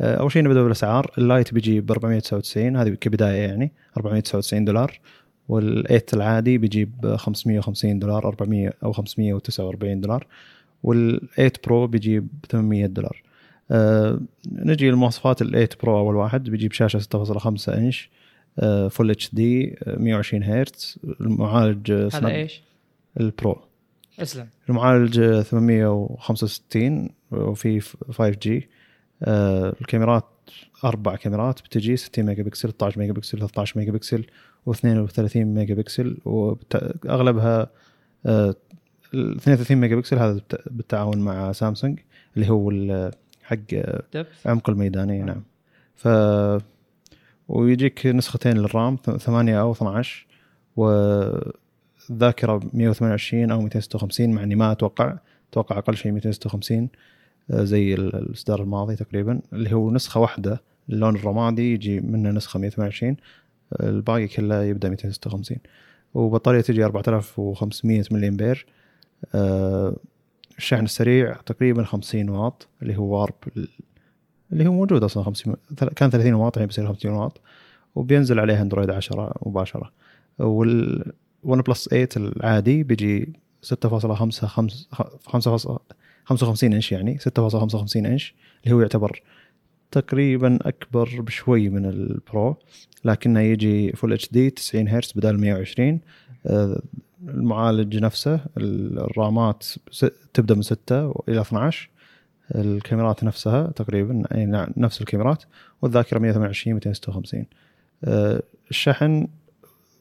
[0.00, 1.12] أول شيء نبدأ بالأسعار.
[1.18, 3.72] ال Lite بيجي ب 499 هذه كبداية يعني.
[3.96, 5.00] 499 دولار.
[5.52, 10.26] وال8 العادي بيجي ب 550 دولار 400 أو 549 دولار.
[10.86, 13.22] وال8 Pro بيجي ب 800 دولار.
[13.70, 14.20] آه
[14.52, 18.10] نجي لمواصفات ال8 Pro أول واحد بيجيب شاشه 6.5 إنش
[18.90, 20.98] full HD 120 هرتز.
[21.20, 22.62] المعالج آه، هذا إيش؟
[23.20, 23.60] ال Pro.
[24.18, 24.48] أسلم.
[24.68, 28.79] المعالج 865 وفي 5G آه،
[29.22, 30.24] الكاميرات
[30.84, 34.24] أربع كاميرات بتجي 60 ميجا بكسل 16 ميجا بكسل 13 ميجا بكسل
[34.70, 37.70] و32 ميجا بكسل واغلبها
[38.26, 41.98] 32 ميجا بكسل هذا بالت- بالتعاون مع سامسونج
[42.36, 42.70] اللي هو
[43.42, 44.02] حق آه،
[44.46, 45.42] عمق الميداني نعم.
[45.96, 46.08] ف
[47.48, 50.26] ويجيك نسختين للرام ث- 8 أو 12
[50.76, 55.18] والذاكره 128 أو 256 مع إني ما أتوقع
[55.50, 56.88] أتوقع أقل شيء 256 آه،
[57.50, 63.16] زي ال- الإصدار الماضي تقريبا اللي هو نسخة واحدة اللون الرمادي يجي منه نسخة 128
[63.72, 65.58] آه، الباقي كله يبدأ 256
[66.14, 68.66] وبطارية تجي 4500 ملي امبير
[70.58, 73.34] الشحن السريع تقريبا 50 واط اللي هو Warp
[74.52, 75.54] اللي هو موجود أصلا 50
[75.96, 77.40] كان 30 واط الحين بيصير 50 واط.
[77.94, 79.92] وبينزل عليه أندرويد 10 مباشرة.
[80.38, 81.12] وال
[81.44, 83.32] OnePlus 8 العادي بيجي
[83.62, 85.78] 6.5
[86.24, 89.22] 55 إنش يعني 6.55 إنش اللي هو يعتبر
[89.90, 92.56] تقريبا أكبر بشوي من ال Pro
[93.04, 96.00] لكنه يجي full HD 90 هرتز بدل 120
[96.46, 96.82] آه،
[97.28, 99.66] المعالج نفسه الرامات
[100.34, 101.90] تبدأ من 6 إلى 12
[102.54, 104.22] الكاميرات نفسها تقريبا
[104.76, 105.42] نفس الكاميرات
[105.82, 107.46] والذاكرة 128 256
[108.04, 109.28] آه، الشحن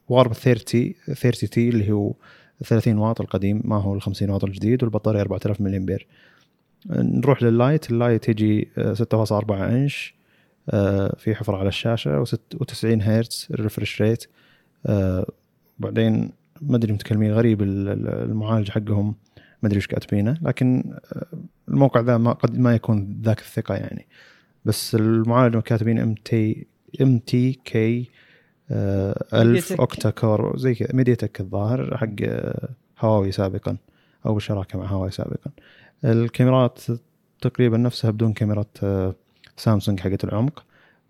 [0.09, 2.13] Warp 30 30T اللي هو
[2.63, 6.07] 30 واط القديم ما هو ال 50 واط الجديد والبطارية 4000 ملي امبير
[6.91, 10.13] آه، نروح لل Lite ال Lite يجي آه، 6.4 إنش
[10.69, 12.23] آه، في حفره على الشاشة
[12.55, 14.25] و90 هرتز ال refresh rate
[14.85, 15.25] آه،
[15.79, 19.15] بعدين ما أدري متكلمين غريب ال- ال- المعالج حقهم
[19.63, 21.25] ما أدري إيش كاتبينه لكن آه،
[21.69, 24.07] الموقع ذا ما قد ما يكون ذاك الثقة يعني.
[24.65, 26.67] بس المعالج كاتبين MT
[27.01, 28.09] MTK
[28.71, 29.79] 1000 MediaTek.
[29.79, 30.89] octa core زي كذا.
[30.93, 33.77] MediaTek الظاهر حق آه، هواوي سابقا
[34.25, 35.51] أو بالشراكه مع هواوي سابقا.
[36.05, 36.79] الكاميرات
[37.41, 39.15] تقريبا نفسها بدون كاميرا آه،
[39.57, 40.65] سامسونج حقت العمق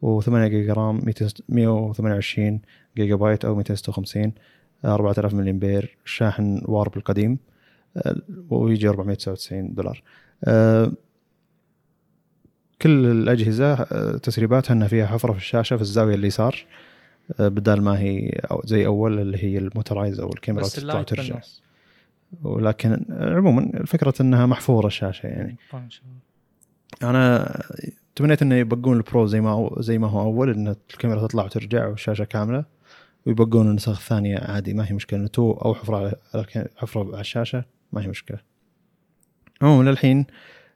[0.05, 2.61] و8 جيجا RAM 200 128
[2.97, 4.31] جيجا بايت أو 256
[4.85, 7.37] 4000 ملي امبير شاحن Warp القديم
[7.97, 8.15] آه،
[8.49, 10.03] ويجي 499 دولار.
[12.81, 13.75] كل الأجهزة
[14.17, 16.65] تسريباتها إنها فيها حفرة في الشاشة في الزاوية اليسار
[17.39, 21.39] بدل ما هي أو زي أول اللي هي ال motorized أو الكاميرا تطلع وترجع.
[22.43, 25.57] ولكن عموما الفكرة إنها محفورة الشاشه يعني.
[25.73, 25.89] الله.
[27.03, 27.55] أنا
[28.15, 31.87] تمنيت إنه يبقون ال Pro زي ما زي ما هو أول إن الكاميرا تطلع وترجع
[31.87, 32.65] والشاشة كاملة
[33.25, 35.27] ويبقون النسخ الثانية عادي ما هي مشكلة.
[35.27, 35.97] تو أو حفرة
[36.33, 36.45] على
[36.77, 37.63] حفرة على الشاشة
[37.93, 38.39] ما هي مشكلة.
[39.61, 40.25] عموما للحين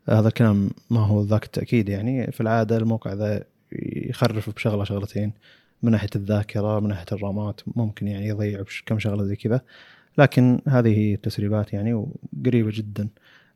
[0.10, 2.32] هذا الكلام ما هو ذاك التأكيد يعني.
[2.32, 3.44] في العادة الموقع ذا
[3.96, 5.34] يخرف بشغلة شغلتين.
[5.84, 9.62] من ناحية الذاكرة من ناحية الرامات ممكن يعني يضيع كم شغلة زي كذا.
[10.18, 13.10] لكن هذه هي التسريبات يعني وقريبة جدا.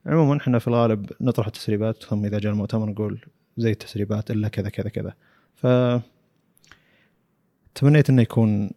[0.06, 3.20] عموما إحنا في الغالب نطرح التسريبات ثم إذا جاء المؤتمر نقول
[3.56, 5.14] زي التسريبات إلا كذا كذا كذا.
[5.54, 5.66] ف
[7.74, 8.70] تمنيت إنه يكون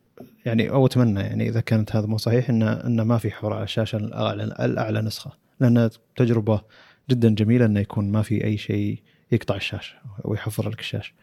[0.46, 3.64] يعني أو أتمنى يعني إذا كانت هذا مو صحيح انه انه ما في حوار على
[3.64, 5.32] الشاشة الاعلى الأعلى نسخة.
[5.60, 6.62] لأن تجربة
[7.10, 9.00] جدا جميلة إنه يكون ما في أي شيء
[9.32, 11.14] يقطع الشاشة أو يحفر لك الشاشة.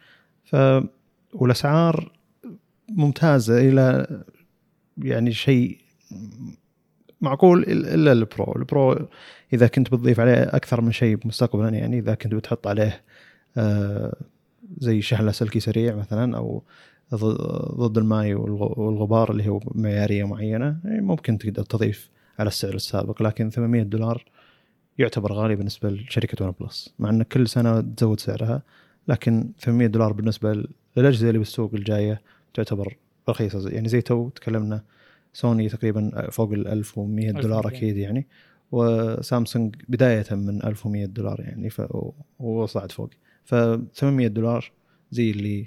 [0.45, 0.57] ف
[1.33, 2.18] والأسعار
[2.89, 4.07] ممتازة إلى
[4.99, 5.79] يعني شيء
[7.21, 8.53] معقول إلا ال Pro.
[8.57, 9.09] ال Pro
[9.53, 13.01] إذا كنت بتضيف عليه أكثر من شيء مستقبلا يعني إذا كنت بتحط عليه
[13.57, 14.17] آه،
[14.79, 16.63] زي شحن لاسلكي سريع مثلا أو
[17.15, 17.99] ضد
[18.35, 23.83] والغ- والغبار اللي هو معيارية معينة يعني ممكن تقدر تضيف على السعر السابق لكن 800
[23.83, 24.25] دولار
[24.99, 28.63] يعتبر غالي بالنسبة لشركة OnePlus مع إن كل سنة تزود سعرها
[29.09, 30.65] لكن 800 دولار بالنسبة
[30.97, 32.21] للأجهزة اللي بالسوق الجاية
[32.59, 32.97] تعتبر
[33.29, 33.69] رخيصة.
[33.69, 34.85] يعني زي تو تكلمنا
[35.33, 37.77] سوني تقريبا فوق ال 1100 دولار 1200.
[37.77, 38.27] أكيد يعني.
[38.73, 41.83] وسامسونج بداية من 1100 دولار يعني ف
[42.39, 43.11] وصعد فوق.
[43.45, 44.73] ف 800 دولار
[45.11, 45.67] زي اللي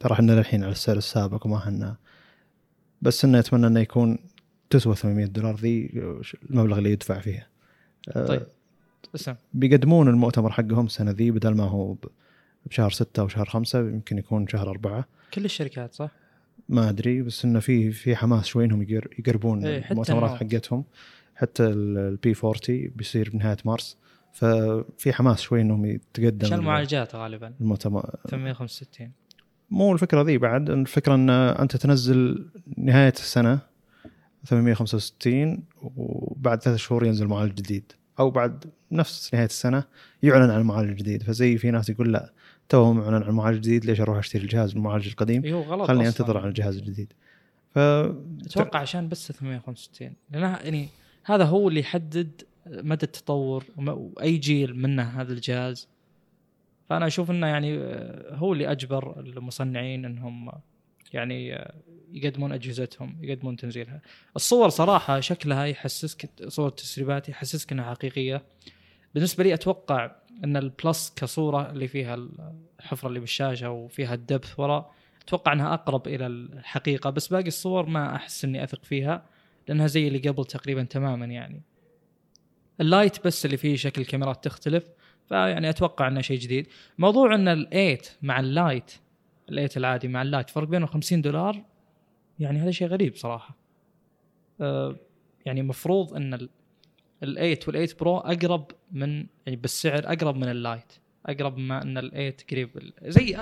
[0.00, 1.96] ترى إحنا للحين على السعر السابق وما إحنا.
[3.02, 4.18] بس إنه أتمنى إنه يكون
[4.70, 5.90] تسوى 800 دولار ذي
[6.50, 7.46] المبلغ اللي يدفع فيها.
[8.14, 8.46] طيب.
[9.14, 9.34] اسم.
[9.54, 11.96] بيقدمون المؤتمر حقهم السنة ذي بدل ما هو
[12.66, 15.04] بشهر ستة أو شهر خمسة يمكن يكون شهر أربعة.
[15.34, 16.10] كل الشركات صح؟
[16.68, 20.30] ما أدري بس إنه في في حماس شوي إنهم يقر- يقربون إيه، المؤتمرات.
[20.30, 20.84] حقتهم.
[21.36, 23.96] حتى البي 40 بيصير بنهاية مارس.
[24.32, 29.10] ففي حماس شوي إنهم يتقدم عشان المعالجات غالبا؟ المؤتمر 865
[29.70, 30.70] مو الفكرة ذي بعد.
[30.70, 33.58] الفكرة إن أنت تنزل نهاية السنة
[34.44, 35.62] 865
[35.96, 37.92] وبعد ثلاث شهور ينزل معالج جديد.
[38.18, 39.84] أو بعد نفس نهاية السنة
[40.22, 42.32] يعلن عن معالج جديد فزي في ناس يقول لأ
[42.70, 46.06] توهم معلن عن معالج جديد ليش أروح أشتري الجهاز المعالج القديم؟ اي هو غلط خلني.
[46.06, 47.12] أنتظر عن الجهاز الجديد.
[47.74, 50.88] ف أتوقع عشان بس 865 لانها يعني
[51.24, 55.88] هذا هو اللي يحدد مدى التطور وأي جيل منه هذا الجهاز.
[56.88, 60.50] فأنا أشوف إنه يعني آه، هو اللي أجبر المصنعين إنهم
[61.12, 61.74] يعني آه،
[62.12, 64.02] يقدمون أجهزتهم يقدمون تنزيلها.
[64.36, 68.42] الصور صراحة شكلها يحسسك صور التسريبات يحسسك إنها حقيقية.
[69.14, 72.28] بالنسبة لي أتوقع إن ال Plus كصورة اللي فيها
[72.80, 77.86] الحفرة اللي بالشاشة وفيها ال depth وراء أتوقع إنها أقرب إلى الحقيقة بس باقي الصور
[77.86, 79.26] ما أحس إني أثق فيها
[79.68, 81.62] لأنها زي اللي قبل تقريبا تماما يعني.
[82.80, 84.84] ال Lite بس اللي فيه شكل الكاميرات تختلف
[85.28, 86.66] فيعني أتوقع إنه شيء جديد.
[86.98, 88.92] موضوع إن ال Eight مع ال Lite
[89.48, 91.64] ال Eight العادي مع ال Lite فرق بينهم 50 دولار
[92.38, 93.56] يعني هذا شيء غريب صراحة.
[94.60, 94.96] أه
[95.46, 96.48] يعني مفروض إن
[97.22, 100.92] ال- ال Eight وال Eight Pro أقرب من يعني بالسعر أقرب من ال Lite
[101.26, 102.70] أقرب ما أن ال Eight قريب.
[103.02, 103.36] زي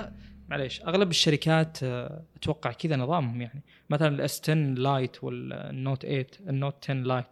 [0.49, 3.61] معليش أغلب الشركات آه، أتوقع كذا نظامهم يعني.
[3.89, 7.25] مثلا ال S 10 Lite وال Note 8 ال Note 10 Lite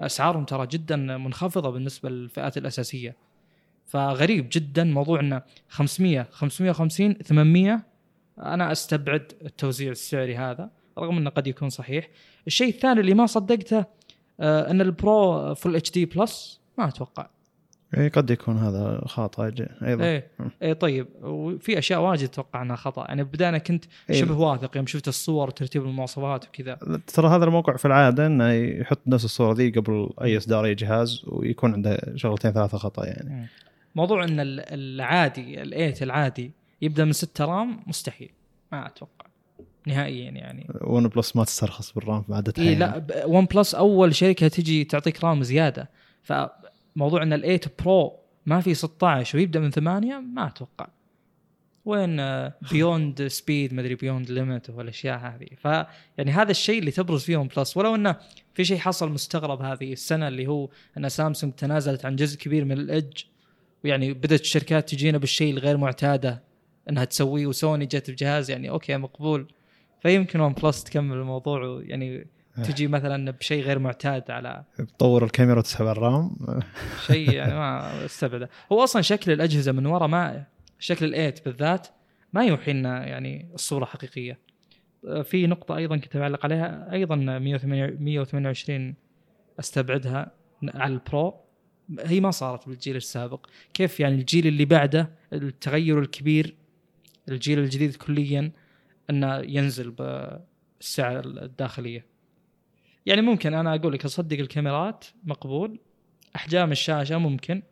[0.00, 3.16] أسعارهم ترى جدا منخفضة بالنسبة للفئات الأساسية.
[3.86, 7.82] فغريب جدا موضوع إنه 500 550 800
[8.38, 12.08] أنا أستبعد التوزيع السعري هذا رغم إنه قد يكون صحيح.
[12.46, 13.84] الشيء الثاني اللي ما صدقته
[14.40, 17.26] أن ال Pro full HD plus ما أتوقع.
[17.96, 19.04] إيه قد يكون هذا
[19.38, 20.04] ج- أيضا.
[20.04, 20.26] إيه.
[20.62, 21.06] إيه طيب.
[21.22, 24.20] وفي أشياء واجد أتوقع أنها خطا يعني بدايه أنا كنت إيه.
[24.20, 26.78] شبه واثق يوم شفت الصور وترتيب المواصفات وكذا.
[27.06, 31.22] ترى هذا الموقع في العادة إنه يحط نفس الصورة ذي قبل أي اصدار أي جهاز
[31.26, 33.48] ويكون عنده شغلتين ثلاثة خطأ يعني.
[33.94, 36.50] موضوع إن ال- العادي ال Eight العادي
[36.82, 38.30] يبدأ من 6 RAM مستحيل.
[38.72, 39.19] ما أتوقع.
[39.86, 40.66] نهائيا يعني.
[40.80, 42.74] One Plus ما تسترخص بال RAM في عادتها إي.
[42.74, 45.90] لا OnePlus أول شركة تجي تعطيك RAM زيادة.
[46.22, 48.16] فموضوع إن ال8 Pro
[48.46, 50.88] ما في 16 ويبدأ من 8 ما أتوقع.
[51.84, 52.16] وين
[52.72, 55.46] beyond speed مدري beyond limit والأشياء هذه.
[55.56, 55.64] ف
[56.18, 57.76] يعني هذا الشيء اللي تبرز فيه OnePlus.
[57.76, 58.16] ولو إنه
[58.54, 62.72] في شيء حصل مستغرب هذه السنة اللي هو إن سامسونج تنازلت عن جزء كبير من
[62.72, 63.22] ال Edge
[63.84, 66.42] ويعني بدأت الشركات تجينا بالشيء الغير معتادة
[66.90, 67.46] إنها تسويه.
[67.46, 69.52] وسوني جت بجهاز يعني okay مقبول.
[70.02, 75.96] فيمكن OnePlus تكمل الموضوع ويعني تجي مثلا بشيء غير معتاد على تطور الكاميرا وتسحب ال
[75.96, 76.36] RAM.
[77.06, 78.50] شيء يعني ما استبعده.
[78.72, 80.44] هو أصلا شكل الأجهزة من ورا ما
[80.78, 81.88] الشكل ال Eight بالذات
[82.32, 84.38] ما يوحي لنا يعني الصورة حقيقية.
[85.22, 88.94] في نقطة أيضا كنت بعلق عليها أيضا 128
[89.60, 90.32] أستبعدها
[90.74, 91.34] على ال Pro
[92.00, 93.46] هي ما صارت بالجيل السابق.
[93.74, 96.54] كيف يعني الجيل اللي بعده التغير الكبير
[97.28, 98.52] الجيل الجديد كليا
[99.10, 102.06] أنه ينزل بالسعه الداخلية.
[103.06, 105.80] يعني ممكن أنا أقول لك أصدق الكاميرات مقبول.
[106.36, 107.62] أحجام الشاشة ممكن.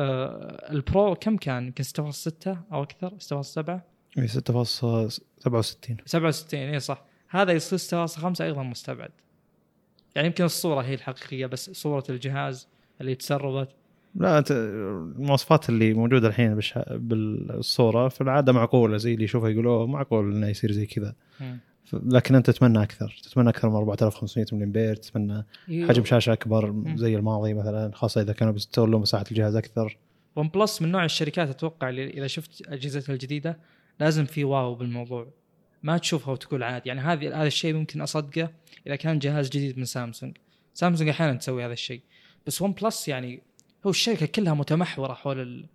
[0.00, 3.70] آه ال Pro كم كان؟ يمكن 6.6 أو أكثر 6.7
[4.18, 4.34] اي 6.67
[6.06, 7.04] 67 اي صح.
[7.28, 9.10] هذا يصير 6.5 أيضا مستبعد.
[10.14, 12.68] يعني يمكن الصورة هي الحقيقية بس صورة الجهاز
[13.00, 13.76] اللي تسربت.
[14.14, 16.60] لا أنت المواصفات اللي موجودة الحين.
[16.90, 21.14] بالصورة في العاده معقولة زي اللي يشوفها يقولوا معقول إنه يصير زي كذا.
[21.92, 27.16] لكن أنت تتمنى أكثر تتمنى أكثر من 4500 ملي امبير تتمنى حجم شاشة أكبر زي
[27.16, 29.96] الماضي مثلا خاصة إذا كانوا بيستغلوا مساحة الجهاز أكثر.
[30.36, 33.58] OnePlus من نوع الشركات أتوقع اللي إذا شفت اجهزتها الجديدة
[34.00, 35.26] لازم في wow بالموضوع.
[35.82, 38.50] ما تشوفها وتقول عادي يعني هذه هذا الشيء ممكن أصدقه
[38.86, 40.36] إذا كان جهاز جديد من سامسونج.
[40.74, 42.00] سامسونج أحيانا تسوي هذا الشيء.
[42.46, 43.42] بس OnePlus يعني
[43.86, 45.66] هو الشركة كلها متمحورة حول ال...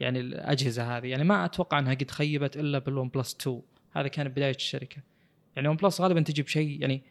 [0.00, 1.06] يعني الأجهزة هذه.
[1.06, 3.62] يعني ما أتوقع أنها قد خيبت إلا بال OnePlus 2
[3.92, 4.96] هذا كان بداية الشركة.
[5.56, 7.02] يعني OnePlus غالبا تجي بشيء يعني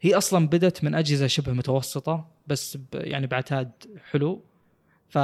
[0.00, 3.70] هي أصلا بدت من أجهزة شبه متوسطة بس ب يعني بعتاد
[4.10, 4.44] حلو.
[5.08, 5.18] ف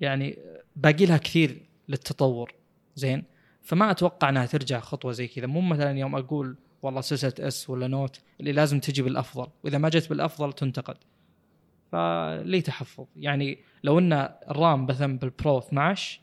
[0.00, 0.38] يعني
[0.76, 2.54] باقي لها كثير للتطور.
[2.96, 3.24] زين؟
[3.62, 5.46] فما أتوقع أنها ترجع خطوة زي كذا.
[5.46, 9.46] مو مثلا يوم أقول والله سلسلة S ولا Note اللي لازم تجي بالأفضل.
[9.64, 10.96] وإذا ما جت بالأفضل تنتقد.
[11.94, 14.12] فلي تحفظ؟ يعني لو إن
[14.50, 16.20] ال RAM مثلا بال Pro 12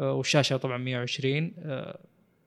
[0.00, 1.98] آه، والشاشة طبعا 120 آه،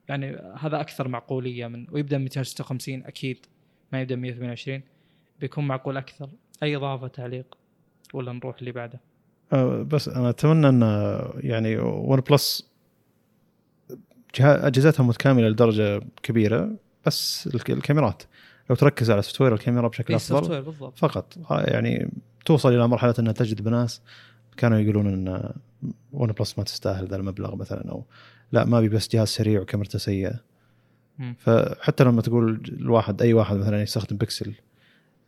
[0.09, 3.45] يعني هذا أكثر معقولية من ويبدأ 256 أكيد
[3.93, 4.81] ما يبدأ 128
[5.39, 6.29] بيكون معقول أكثر.
[6.63, 7.57] أي إضافة تعليق؟
[8.13, 8.99] ولا نروح اللي بعده؟
[9.53, 10.81] أه بس أنا أتمنى إن
[11.37, 12.71] يعني OnePlus
[14.39, 18.23] أجهزتها متكاملة لدرجة كبيرة بس الكاميرات.
[18.69, 20.97] لو تركز على software الكاميرا بشكل أفضل بالضبط.
[20.97, 21.37] فقط.
[21.49, 22.11] يعني
[22.45, 24.01] توصل إلى مرحلة أنها تجذب ناس
[24.57, 25.53] كانوا يقولون إن
[26.13, 28.05] OnePlus ما تستاهل ذا المبلغ مثلا أو
[28.51, 30.39] لا ما ابي بس جهاز سريع وكاميرته سيئة.
[31.37, 34.53] فحتى لما تقول الواحد أي واحد مثلا يستخدم بيكسل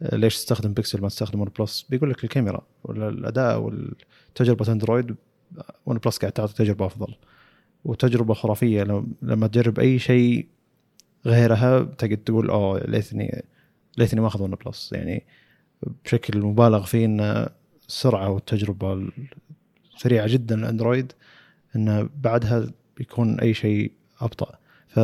[0.02, 5.16] ليش تستخدم بيكسل ما تستخدم OnePlus بيقول لك الكاميرا ولا الاداء والتجربة أندرويد
[5.86, 7.16] OnePlus قاعد تعطي تجربة أفضل.
[7.86, 8.84] وتجربه خرافيه
[9.22, 10.48] لما تجرب أي شيء
[11.26, 13.44] غيرها تقعد تقول أوه ليتني
[13.98, 14.94] ليتني ما أخذ OnePlus.
[14.94, 15.24] يعني
[16.06, 17.48] بشكل مبالغ فيه إن
[17.88, 19.08] السرعه والتجربة
[19.98, 21.14] سريعة جدا الاندرويد
[21.76, 24.56] انه بعدها بيكون أي شيء أبطأ.
[24.88, 25.00] ف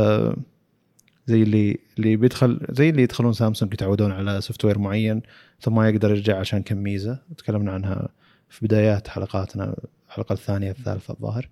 [1.27, 5.21] زي اللي اللي بيدخل زي اللي يدخلون سامسونج يتعودون على software معين
[5.60, 7.19] ثم ما يقدر يرجع عشان كم ميزة.
[7.38, 8.10] تكلمنا عنها
[8.49, 9.75] في بدايات حلقاتنا
[10.07, 11.49] الحلقة الثانية الثالثة الظاهر.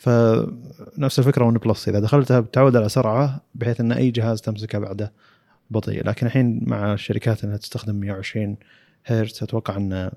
[0.00, 1.88] فنفس الفكرة ون بلس.
[1.88, 5.12] إذا دخلتها بتعود على سرعة بحيث إن أي جهاز تمسكه بعده
[5.70, 6.06] بطيء.
[6.06, 8.56] لكن الحين مع الشركات إنها تستخدم 120
[9.06, 10.10] هرتز أتوقع إن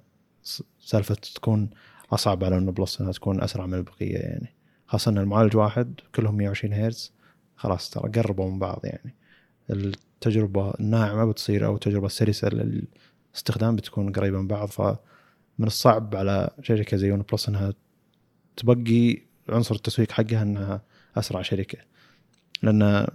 [0.79, 1.69] سالفة تكون
[2.11, 4.53] أصعب على ون بلس إنها تكون أسرع من البقية يعني.
[4.87, 7.13] خاصة إن المعالج واحد كلهم 120 هرتز.
[7.55, 9.15] خلاص ترى قربوا من بعض يعني.
[9.69, 14.67] التجربة الناعمة بتصير أو التجربة السلسة للاستخدام بتكون قريبة من بعض.
[14.67, 14.97] فمن
[15.67, 17.73] الصعب على شركة زي ون بلس إنها
[18.55, 20.81] تبقي عنصر التسويق حقها إنها
[21.17, 21.77] أسرع شركة.
[22.63, 23.07] لأن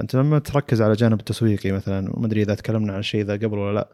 [0.00, 3.58] أنت لما تركز على الجانب التسويقي مثلا وما أدري إذا تكلمنا عن الشيء ذا قبل
[3.58, 3.88] ولا لأ.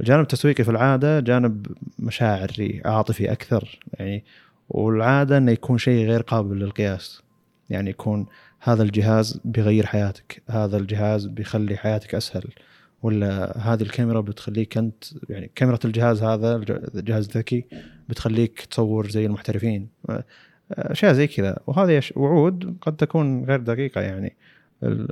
[0.00, 1.66] الجانب التسويقي في العادة جانب
[1.98, 3.78] مشاعري عاطفي أكثر.
[3.94, 4.24] يعني
[4.68, 7.22] والعادة إنه يكون شيء غير قابل للقياس.
[7.70, 8.26] يعني يكون
[8.60, 12.44] هذا الجهاز بيغير حياتك هذا الجهاز بيخلي حياتك أسهل.
[13.02, 16.56] ولا هذه الكاميرا بتخليك أنت يعني كاميرا الجهاز هذا
[16.94, 17.64] الجهاز الذكي
[18.08, 19.88] بتخليك تصور زي المحترفين.
[20.70, 21.58] أشياء زي كذا.
[21.66, 24.36] وهذه وعود قد تكون غير دقيقة يعني.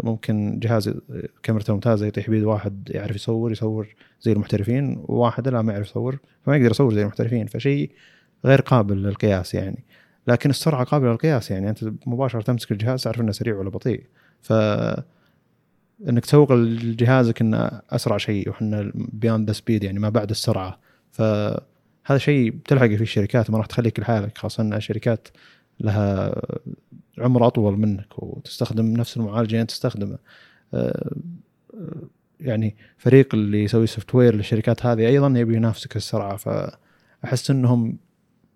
[0.04, 0.94] ممكن جهاز
[1.42, 6.18] كاميرته ممتازة يطيح بيد واحد يعرف يصور يصور زي المحترفين وواحد لا ما يعرف يصور
[6.42, 7.90] فما يقدر يصور زي المحترفين فشيء
[8.44, 9.84] غير قابل للقياس يعني.
[10.26, 11.70] لكن السرعة قابلة للقياس يعني.
[11.70, 14.04] أنت مباشرة تمسك الجهاز تعرف إنه سريع ولا بطيء.
[14.40, 14.52] ف
[16.08, 20.78] إنك تسوق لجهازك إنه أسرع شيء وحنا beyond the speed يعني ما بعد السرعة.
[22.08, 25.28] فهذا شيء بتلحق في الشركات ما راح تخليك لحالك خاصة إن الشركات
[25.80, 26.42] لها
[27.18, 30.18] عمر أطول منك وتستخدم نفس المعالج اللي أنت تستخدمه.
[30.74, 31.16] آه،
[32.40, 36.36] يعني فريق اللي يسوي سوفت وير للشركات هذه أيضا يبي ينافسك السرعة.
[36.36, 37.98] فأحس إنهم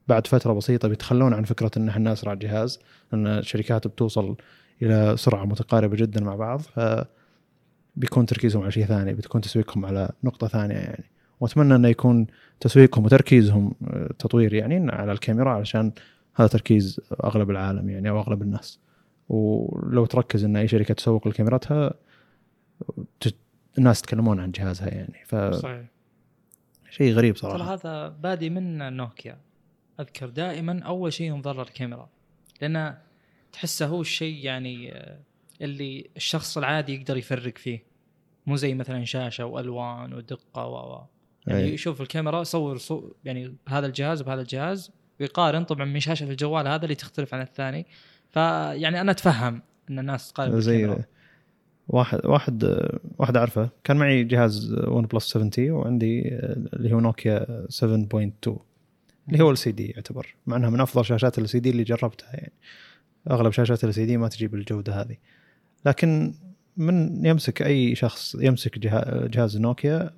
[0.08, 2.80] بعد فترة بسيطة بيتخلون عن فكرة إن إحنا اسرع جهاز
[3.12, 4.36] لأن الشركات بتوصل
[4.82, 6.60] إلى سرعة متقاربة جدا مع بعض.
[6.60, 6.80] ف
[7.96, 11.12] بيكون تركيزهم على شيء ثاني بتكون تسويقهم على نقطة ثانية يعني.
[11.42, 12.26] وأتمنى انه يكون
[12.61, 15.92] تسويقهم وتركيزهم آه، تطوير يعني على الكاميرا علشان
[16.35, 18.78] هذا تركيز أغلب العالم يعني أو أغلب الناس.
[19.28, 21.94] ولو تركز إن أي شركة تسوق لكاميراتها
[23.78, 25.50] الناس يتكلمون عن جهازها يعني.
[25.52, 25.85] صحيح.
[26.85, 27.74] فشيء غريب ترى صراحة.
[27.74, 29.38] هذا بادي من نوكيا.
[30.00, 32.09] أذكر دائما أول شيء ينظر الكاميرا
[32.61, 32.96] لأن
[33.52, 35.18] تحسه هو الشيء يعني آه،
[35.62, 37.85] اللي الشخص العادي يقدر يفرق فيه.
[38.46, 41.05] مو زي مثلا شاشة وألوان ودقة و و
[41.46, 41.74] يعني أي.
[41.74, 46.83] يشوف الكاميرا يصور صو يعني بهذا الجهاز وبهذا الجهاز ويقارن طبعا من شاشة الجوال هذا
[46.85, 47.87] اللي تختلف عن الثاني
[48.31, 50.96] فيعني أنا أتفهم إن الناس تقارن زي.
[51.88, 52.64] واحد واحد
[53.18, 56.28] واحد أعرفه كان معي جهاز ون بلس 7 تي وعندي
[56.74, 58.52] اللي هو نوكيا 7.2
[59.28, 62.52] اللي هو LCD يعتبر مع إنها من أفضل شاشات ال LCD اللي جربتها يعني
[63.31, 65.16] أغلب شاشات ال LCD ما تجيب الجودة هذه
[65.87, 66.35] لكن
[66.76, 70.11] من يمسك أي شخص يمسك جها- جهاز نوكيا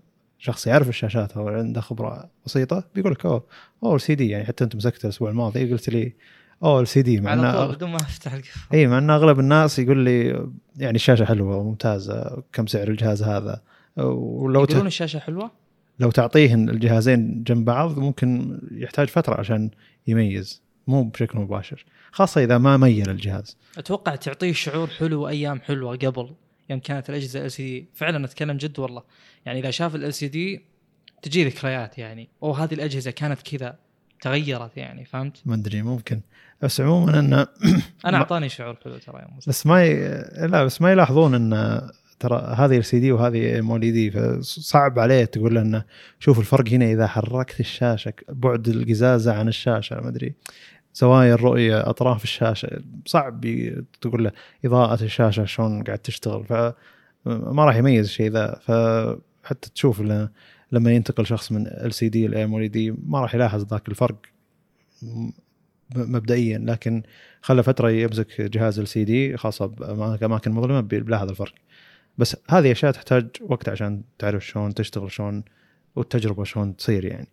[0.44, 3.44] شخص يعرف الشاشات أو عنده خبرة بسيطة بيقول لك أوه
[3.83, 6.12] أوه LCD يعني حتى أنت مسكته الأسبوع الماضي قلت لي
[6.62, 9.78] أوه LCD مع على إنه طول بدون ما أفتح القفل إي مع ان أغلب الناس
[9.78, 13.61] يقول لي يعني الشاشة حلوة وممتازة كم سعر الجهاز هذا؟
[13.96, 14.87] ولو يقولون ت...
[14.87, 15.50] الشاشة حلوة؟
[15.98, 19.70] لو تعطيه الجهازين جنب بعض ممكن يحتاج فترة عشان
[20.07, 23.57] يميز مو بشكل مباشر خاصة إذا ما ميل الجهاز.
[23.78, 26.30] أتوقع تعطيه شعور حلو وأيام حلوة قبل.
[26.70, 29.03] يوم كانت الأجهزة LCD فعلا اتكلم جد والله
[29.46, 30.64] يعني إذا شاف LCD
[31.22, 33.77] تجي ذكريات يعني أو هذه الأجهزة كانت كذا
[34.20, 36.20] تغيرت يعني فهمت؟ ما أدري ممكن
[36.62, 37.46] بس عموما انه
[38.07, 39.38] أنا أعطاني شعور حلو ترى يوم.
[39.46, 39.94] بس ما ي...
[40.46, 41.81] لا بس ما يلاحظون إن
[42.20, 45.85] ترى هذه LCD وهذه AMOLED فصعب عليه تقول له إنه
[46.18, 50.35] شوف الفرق هنا إذا حركت الشاشة بعد القزازة عن الشاشة ما أدري
[50.94, 53.44] زوايا الرؤية أطراف الشاشة صعب
[54.00, 54.33] تقول له
[54.64, 60.00] إضاءة الشاشة شلون قاعد تشتغل فما راح يميز الشيء ذا فحتى تشوف
[60.72, 64.16] لما ينتقل شخص من ال سي دي دي ما راح يلاحظ ذاك الفرق
[65.96, 67.02] مبدئيا لكن
[67.42, 71.54] خلى فترة يمسك جهاز LCD خاصة باماكن مظلمة بيلاحظ الفرق.
[72.18, 75.44] بس هذه أشياء تحتاج وقت عشان تعرف شلون تشتغل شلون
[75.96, 77.28] والتجربة شلون تصير يعني.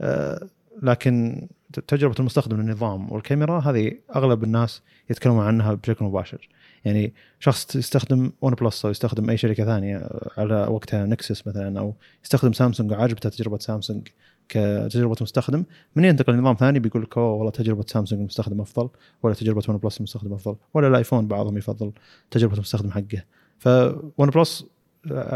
[0.00, 0.48] آه،
[0.82, 1.48] لكن
[1.88, 6.48] تجربة المستخدم للنظام والكاميرا هذه أغلب الناس يتكلمون عنها بشكل مباشر.
[6.84, 11.94] يعني شخص يستخدم ون بلس أو يستخدم أي شركة ثانية على وقتها نكسس مثلا أو
[12.24, 14.08] يستخدم سامسونج وعاجبته تجربة سامسونج
[14.48, 15.64] كتجربة مستخدم
[15.96, 18.88] من ينتقل لنظام ثاني بيقول لك أوه والله تجربة سامسونج المستخدم أفضل
[19.22, 21.92] ولا تجربة ون بلس المستخدم أفضل ولا الآيفون بعضهم يفضل
[22.30, 23.22] تجربة المستخدم حقه.
[23.58, 24.64] فون بلس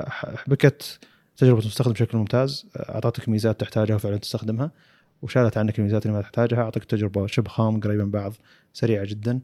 [0.09, 0.99] حبكت
[1.37, 4.71] تجربة المستخدم بشكل ممتاز أعطتك ميزات تحتاجها وفعلا تستخدمها.
[5.23, 6.63] وشالت عنك الميزات اللي ما تحتاجها.
[6.63, 8.33] اعطتك تجربة شبه خام قريبه من بعض
[8.73, 9.41] سريعة جدا.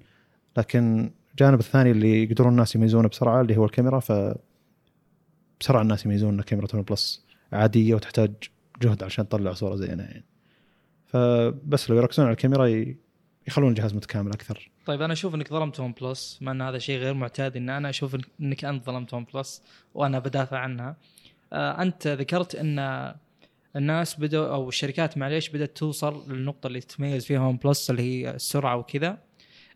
[0.57, 4.01] لكن الجانب الثاني اللي يقدرون الناس يميزونه بسرعة اللي هو الكاميرا.
[4.01, 4.13] ف
[5.61, 8.33] بسرعة الناس يميزون إن كاميرا ون بلس عادية وتحتاج
[8.83, 10.25] جهد عشان تطلع صورة زينة يعني.
[11.07, 12.95] فبس لو يركزون على الكاميرا
[13.49, 14.71] يخلون الجهاز متكامل أكثر.
[14.87, 17.57] طيب أنا أشوف إنك ظلمت ون بلس مع إن هذا شيء غير معتاد.
[17.57, 19.63] إن أنا أشوف إنك أنت ظلمت ون بلس
[19.95, 20.97] وأنا بدافع عنها.
[21.53, 22.79] آه أنت ذكرت إن
[23.77, 28.31] الناس بدأوا أو الشركات معليش بدأت توصل للنقطة اللي تتميز فيها ون بلس اللي هي
[28.31, 29.19] السرعة وكذا.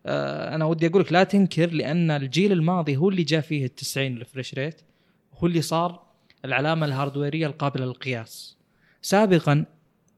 [0.07, 3.75] آه أنا ودي أقول لك لا تنكر لأن الجيل الماضي هو اللي جاء فيه ال
[3.75, 4.81] 90 ال refresh rate
[5.35, 6.03] هو اللي صار
[6.45, 8.57] العلامة ال hardware ية القابلة للقياس.
[9.03, 9.65] سابقا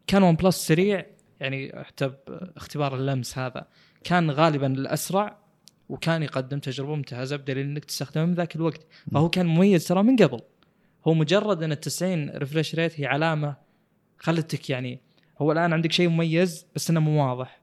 [0.07, 1.07] كان ون بلس سريع
[1.41, 3.67] يعني حتى باختبار اللمس هذا
[4.05, 5.37] كان غالبا الأسرع
[5.89, 8.87] وكان يقدم تجربة ممتازة بدليل إنك تستخدمه من ذاك الوقت.
[9.13, 10.41] فهو كان مميز ترى من قبل.
[11.07, 13.57] هو مجرد إن ال 90 refresh rate هي علامة
[14.23, 14.99] خلتك يعني
[15.41, 17.61] هو الآن عندك شيء مميز بس إنه مو واضح.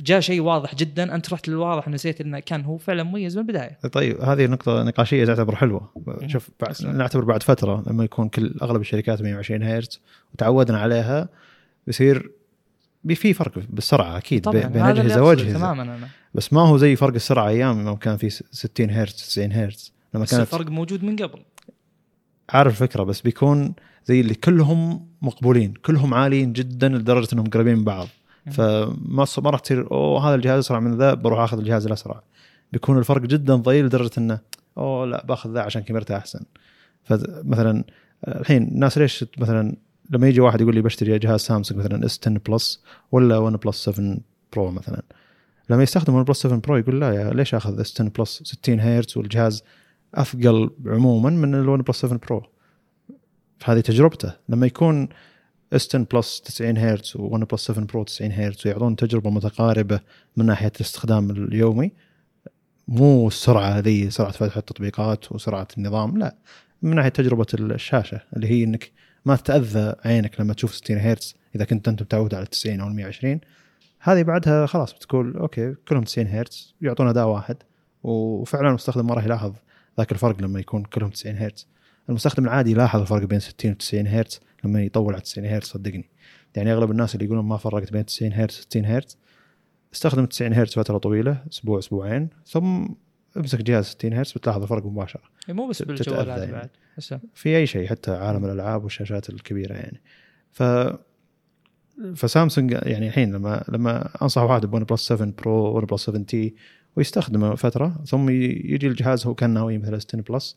[0.00, 3.78] جاء شيء واضح جدا أنت رحت للواضح نسيت إنه كان هو فعلا مميز من البداية.
[3.92, 5.92] طيب هذه نقطة نقاشية تعتبر حلوة.
[6.26, 6.50] شوف.
[6.84, 10.00] نعتبر بعد فترة لما يكون كل أغلب الشركات 120 هرتز
[10.34, 11.28] وتعودنا عليها
[11.86, 12.30] بيصير
[13.04, 15.58] بي- في فرق بالسرعة أكيد طبعا بين أقصده وأجهزة.
[15.58, 16.08] تماما أنا.
[16.34, 19.92] بس ما هو زي فرق السرعة أيام لما كان في س- 60 هرتز 90 هرتز
[20.14, 21.42] لما بس كانت الفرق موجود من قبل.
[22.50, 27.84] عارف الفكرة بس بيكون زي اللي كلهم مقبولين كلهم عاليين جدا لدرجة أنهم قريبين من
[27.84, 28.08] بعض.
[28.46, 28.52] مم.
[28.52, 32.22] فما ما راح تصير أوه هذا الجهاز أسرع من ذا بروح آخذ الجهاز الأسرع.
[32.72, 34.38] بيكون الفرق جدا ضئيل لدرجة إنه
[34.78, 36.40] أوه لا بأخذ ذا عشان كاميرته أحسن.
[37.04, 37.84] فمثلا
[38.28, 39.76] الحين الناس ليش مثلا
[40.10, 42.82] لما يجي واحد يقول لي بشتري جهاز سامسونج مثلا S 10 Plus
[43.12, 44.16] ولا OnePlus 7
[44.52, 45.02] Pro مثلا
[45.70, 49.18] لما يستخدم OnePlus 7 Pro يقول لا يا ليش آخذ S 10 Plus 60 هرتز
[49.18, 49.64] والجهاز
[50.14, 52.42] أثقل عموما من ال OnePlus 7 Pro
[53.60, 54.32] فهذه تجربته.
[54.48, 55.08] لما يكون
[55.72, 60.00] S 10 Plus 90 هرتز و OnePlus 7 Pro 90 هرتز ويعطون تجربة متقاربة
[60.36, 61.92] من ناحية الاستخدام اليومي
[62.88, 66.36] مو السرعه هذه سرعة فتح التطبيقات وسرعة النظام لا.
[66.82, 68.92] من ناحية تجربة الشاشة اللي هي إنك
[69.24, 73.40] ما تتأذى عينك لما تشوف 60 هرتز إذا كنت أنت متعود على 90 أو 120
[74.00, 77.56] هذه بعدها خلاص بتقول أوكي كلهم 90 هرتز يعطون اداء واحد.
[78.02, 79.52] وفعلا المستخدم ما راح يلاحظ
[79.98, 81.66] ذاك الفرق لما يكون كلهم 90 هرتز.
[82.10, 84.40] المستخدم العادي يلاحظ الفرق بين 60 و 90 هرتز.
[84.64, 86.10] لما يطول على 90 هرتز صدقني.
[86.56, 89.18] يعني أغلب الناس اللي يقولون ما فرقت بين 90 هرتز و 60 هرتز
[89.94, 92.86] استخدم 90 هرتز فترة طويلة أسبوع أسبوعين ثم
[93.36, 95.22] امسك جهاز 60 هرتز بتلاحظ الفرق مباشرة.
[95.48, 96.52] إيه، مو بس بالجوالات يعني.
[96.52, 96.70] بعد
[97.34, 100.00] في أي شيء حتى عالم الألعاب والشاشات الكبيرة يعني.
[100.52, 100.62] ف
[102.14, 106.54] فسامسونج يعني الحين لما لما أنصح واحد ب OnePlus 7 Pro OnePlus 7T
[106.96, 110.56] ويستخدمه فترة ثم يجي الجهاز هو كان ناوي مثلا S 10 Plus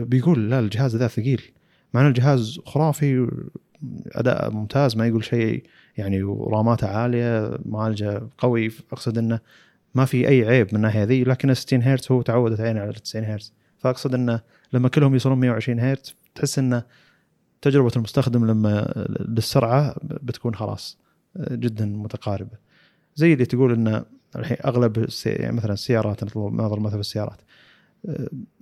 [0.00, 1.42] بيقول لا الجهاز ذا ثقيل.
[1.94, 3.28] مع إن الجهاز خرافي
[4.12, 5.64] أداء ممتاز ما يقول شيء
[5.96, 9.40] يعني وراماته عالية معالجه قوي أقصد إنه
[9.94, 11.24] ما في أي عيب من الناحية ذي.
[11.24, 13.52] لكن 60 هرتز هو تعودت عينه على 90 هرتز.
[13.78, 14.40] فأقصد إنه
[14.72, 16.82] لما كلهم يوصلون 120 هرتز تحس إنه
[17.62, 18.92] تجربة المستخدم لما
[19.28, 20.98] للسرعة بتكون خلاص
[21.50, 22.58] جدا متقاربة.
[23.16, 24.04] زي اللي تقول إنه
[24.36, 25.06] الحين أغلب.
[25.26, 27.40] يعني مثلا السيارات ناظر مثلا السيارات.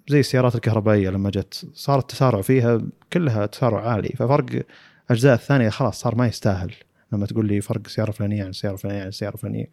[0.09, 2.83] زي السيارات الكهربائية لما جت صار التسارع فيها
[3.13, 4.65] كلها تسارع عالي ففرق
[5.11, 6.75] أجزاء الثانية خلاص صار ما يستاهل.
[7.13, 9.71] لما تقول لي فرق سيارة فلانية عن سيارة فلانية عن سيارة فلانية.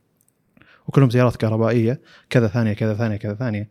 [0.88, 3.70] وكلهم سيارات كهربائية كذا ثانية كذا ثانية كذا ثانية.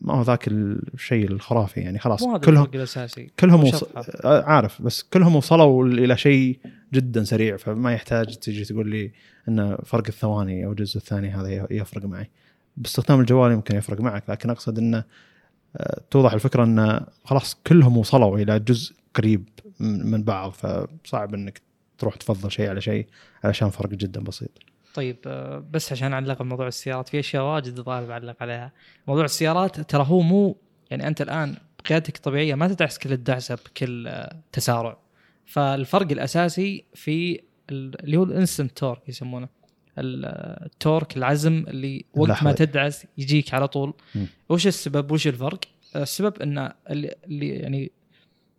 [0.00, 2.24] ما هو ذاك الشيء الخرافي يعني خلاص.
[2.24, 3.30] كلهم الأساسي.
[3.40, 3.84] كلهم وص...
[4.24, 6.58] آه، عارف بس كلهم وصلوا إلى شيء
[6.92, 9.12] جدا سريع فما يحتاج تجي تقول لي
[9.48, 12.30] إن فرق الثواني أو الجزء الثاني هذا يفرق معي.
[12.76, 15.04] باستخدام الجوال يمكن يفرق معك لكن أقصد إنه
[16.10, 19.48] توضح الفكرة إن خلاص كلهم وصلوا إلى جزء قريب
[19.80, 21.60] من بعض فصعب إنك
[21.98, 23.06] تروح تفضل شيء على شيء
[23.44, 24.50] علشان فرق جدا بسيط.
[24.94, 28.72] طيب آه، بس عشان أعلق بموضوع السيارات في أشياء واجد طالب اعلق عليها.
[29.08, 30.56] موضوع السيارات ترى هو مو
[30.90, 31.54] يعني أنت الآن
[31.84, 34.96] بقيادتك الطبيعية ما تدعس كل الدعسة بكل آه، تسارع.
[35.46, 39.48] فالفرق الأساسي في ال- اللي هو ال instant torque يسمونه.
[39.98, 42.52] ال torque العزم اللي وقت ما اللحظة.
[42.52, 43.94] تدعس يجيك على طول.
[44.14, 44.26] مم.
[44.48, 45.58] وش السبب؟ وش الفرق؟
[45.96, 47.90] السبب إن اللي يعني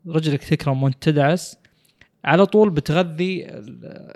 [0.07, 1.57] رجلك تكرم وأنت تدعس
[2.25, 3.37] على طول بتغذي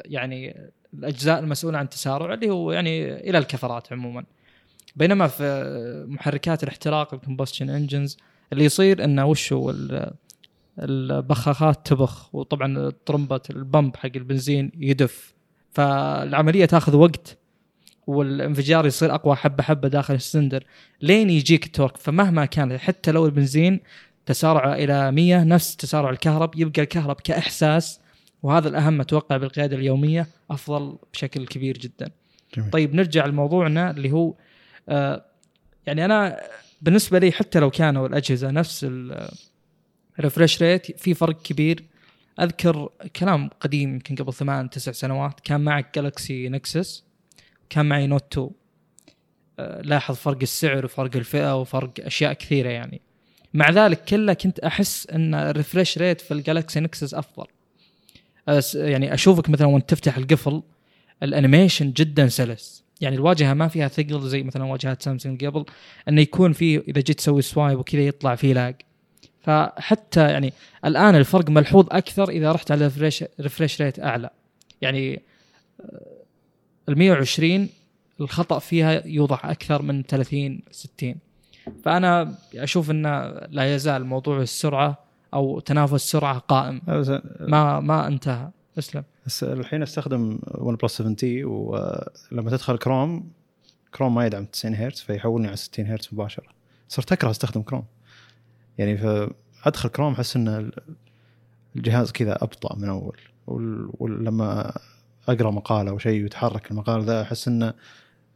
[0.05, 4.23] يعني الأجزاء المسؤولة عن التسارع اللي هو يعني إلى الكفرات عموما.
[4.95, 8.17] بينما في محركات الاحتراق ال combustion engines
[8.53, 10.13] اللي يصير إنه وش هو؟ ال-
[10.79, 15.33] البخاخات تبخ وطبعا طرمبه ال pump حق البنزين يدف.
[15.77, 17.37] فالعملية تاخذ وقت
[18.07, 20.63] والانفجار يصير أقوى حبة حبة داخل السلندر
[21.01, 23.79] لين يجيك ال torque فمهما كان حتى لو البنزين
[24.25, 27.99] تسارعه إلى 100 نفس تسارع الكهرب يبقى الكهرب كإحساس
[28.43, 32.11] وهذا الأهم أتوقع بالقيادة اليومية أفضل بشكل كبير جدا.
[32.57, 32.69] جميل.
[32.69, 34.33] طيب نرجع لموضوعنا اللي هو
[34.89, 35.25] آه
[35.87, 36.39] يعني أنا
[36.81, 38.87] بالنسبة لي حتى لو كانوا الأجهزة نفس
[40.19, 41.83] ال refresh rate في فرق كبير
[42.39, 45.39] أذكر كلام قديم يمكن قبل ثمان تسع سنوات.
[45.39, 47.03] كان معك Galaxy Nexus
[47.69, 48.49] كان معي Note 2
[49.59, 53.01] آه، لاحظ فرق السعر وفرق الفئة وفرق أشياء كثيرة يعني.
[53.53, 57.45] مع ذلك كله كنت أحس إن ال refresh rate في ال Galaxy Nexus أفضل.
[58.75, 60.63] يعني أشوفك مثلا وأنت تفتح القفل
[61.23, 62.87] ال animation جدا سلس.
[63.01, 65.65] يعني الواجهة ما فيها ثقل زي مثلا واجهات سامسونج قبل
[66.09, 68.75] إنه يكون فيه إذا جيت تسوي swipe وكذا يطلع فيه lag
[69.47, 70.53] فحتى يعني
[70.85, 74.29] الآن الفرق ملحوظ أكثر إذا رحت على refresh refresh rate أعلى.
[74.81, 75.21] يعني
[76.89, 77.69] ال 120
[78.21, 81.15] الخطأ فيها يوضح أكثر من 30 60
[81.83, 84.97] فأنا أشوف إنه لا يزال موضوع السرعة
[85.33, 86.81] أو تنافس السرعه قائم.
[87.39, 88.49] ما ما انتهى.
[88.77, 89.03] أسلم.
[89.43, 93.31] الحين أستخدم OnePlus 7T ولما تدخل Chrome
[93.95, 96.47] Chrome ما يدعم 90 هرتز فيحولني على 60 هرتز مباشرة.
[96.89, 97.83] صرت أكره أستخدم كروم
[98.77, 100.71] يعني فادخل كروم أحس إن ال-
[101.75, 103.17] الجهاز كذا أبطأ من أول.
[103.99, 104.77] ولما
[105.27, 107.73] أقرأ مقالة أو شيء ويتحرك المقال ذا أحس انه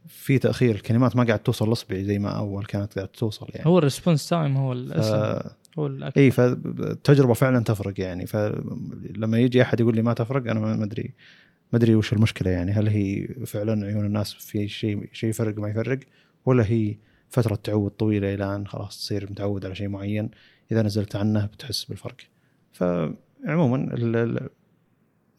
[0.08, 0.74] في تأخير.
[0.74, 3.66] الكلمات ما قاعد توصل لاصبعي زي ما أول كانت قاعد توصل يعني.
[3.66, 4.76] هو ال response time هو ف...
[4.76, 6.20] الاسم هو الأكثر.
[6.20, 8.26] إي فالتجربه فعلا تفرق يعني.
[8.26, 11.14] فلما يجي أحد يقول لي ما تفرق أنا ما أدري
[11.72, 12.72] ما أدري وش المشكلة يعني.
[12.72, 15.98] هل هي فعلا عيون الناس في شيء شيء يفرق ما يفرق
[16.46, 16.96] ولا هي
[17.32, 20.30] فترة تعود طويلة إلى أن خلاص تصير متعود على شيء معين.
[20.72, 22.16] إذا نزلت عنه بتحس بالفرق.
[22.72, 24.48] فعموما ال- ال-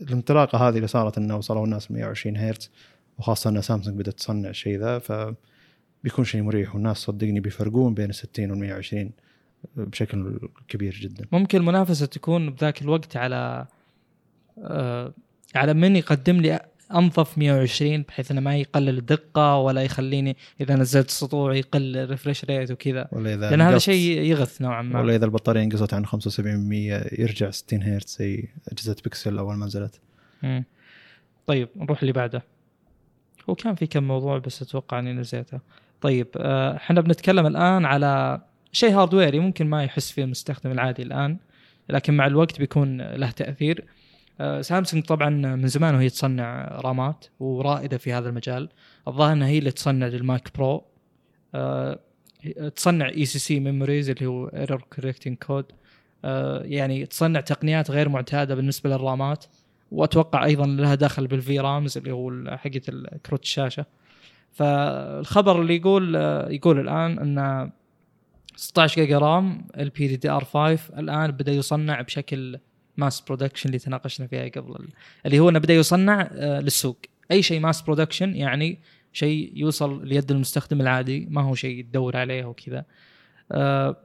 [0.02, 2.72] الانطلاقة هذه اللي صارت إنه وصلوا الناس 120 هرتز
[3.18, 5.12] وخاصة إن سامسونج بدأت تصنع الشيء ذا ف
[6.04, 9.12] بيكون شيء مريح والناس صدقني بيفرقون بين ال 60 وال 120
[9.76, 11.26] بشكل كبير جدا.
[11.32, 13.68] ممكن المنافسة تكون بذاك الوقت على
[14.58, 15.14] آه
[15.56, 16.60] على من يقدم لي
[16.96, 22.46] أنظف 120 بحيث إنه ما يقلل الدقة ولا يخليني إذا نزلت سطوع يقل ال refresh
[22.46, 23.08] rate وكذا.
[23.12, 25.00] ولا إذا لأن هذا شيء يغث نوعا ما.
[25.00, 26.10] ولا إذا البطارية انقصت عن 75%
[27.20, 30.00] يرجع 60 هرتز زي أجهزة بيكسل أول ما نزلت.
[30.44, 30.64] مم.
[31.48, 32.44] طيب نروح اللي بعده.
[33.50, 35.60] هو كان في كم موضوع بس أتوقع إني نسيته.
[36.02, 38.42] طيب آه، إحنا بنتكلم الآن على
[38.72, 41.38] شيء hardware ي ممكن ما يحس فيه المستخدم العادي الآن
[41.90, 43.86] لكن مع الوقت بيكون له تأثير.
[44.62, 48.70] سامسونج طبعا من زمان وهي تصنع رامات ورائدة في هذا المجال.
[49.08, 50.84] الظاهر إنها هي اللي تصنع لل Mac Pro.
[51.56, 52.00] آه،
[52.76, 55.66] تصنع ECC memories اللي هو error correcting code
[56.64, 59.46] يعني تصنع تقنيات غير معتادة بالنسبة للرامات.
[59.92, 62.82] وأتوقع أيضا لها دخل بال VRAMs اللي هو حقه
[63.26, 63.86] كروت الشاشة.
[64.52, 66.16] فالخبر اللي يقول
[66.50, 67.72] يقول الآن إن
[68.56, 72.60] 16 جيجا RAM LPDDR 5 الآن بدأ يصنع بشكل
[72.98, 74.88] mass production اللي تناقشنا فيها قبل.
[75.26, 76.98] اللي هو انه بدا يصنع آه، للسوق.
[77.32, 78.80] أي شيء mass production يعني
[79.14, 82.86] شيء يوصل ليد المستخدم العادي ما هو شيء تدور عليه وكذا
[83.52, 83.98] آه،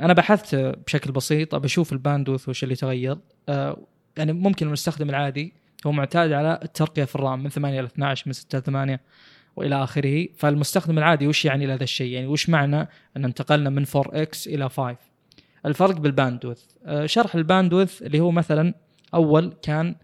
[0.00, 0.54] أنا بحثت
[0.86, 3.18] بشكل بسيط ابى أشوف ال bandwidth وش اللي تغير.
[3.48, 3.78] آه،
[4.16, 5.52] يعني ممكن المستخدم العادي
[5.86, 9.00] هو معتاد على الترقية في ال RAM من 8 إلى 12 من 6 ل 8
[9.56, 10.28] وإلى آخره.
[10.36, 14.68] فالمستخدم العادي وش يعني هذا الشيء؟ يعني وش معنى أن انتقلنا من 4 X إلى
[14.68, 14.96] 5
[15.66, 16.64] الفرق بال bandwidth.
[16.84, 18.74] آه، شرح ال bandwidth اللي هو مثلا
[19.14, 19.94] أول كان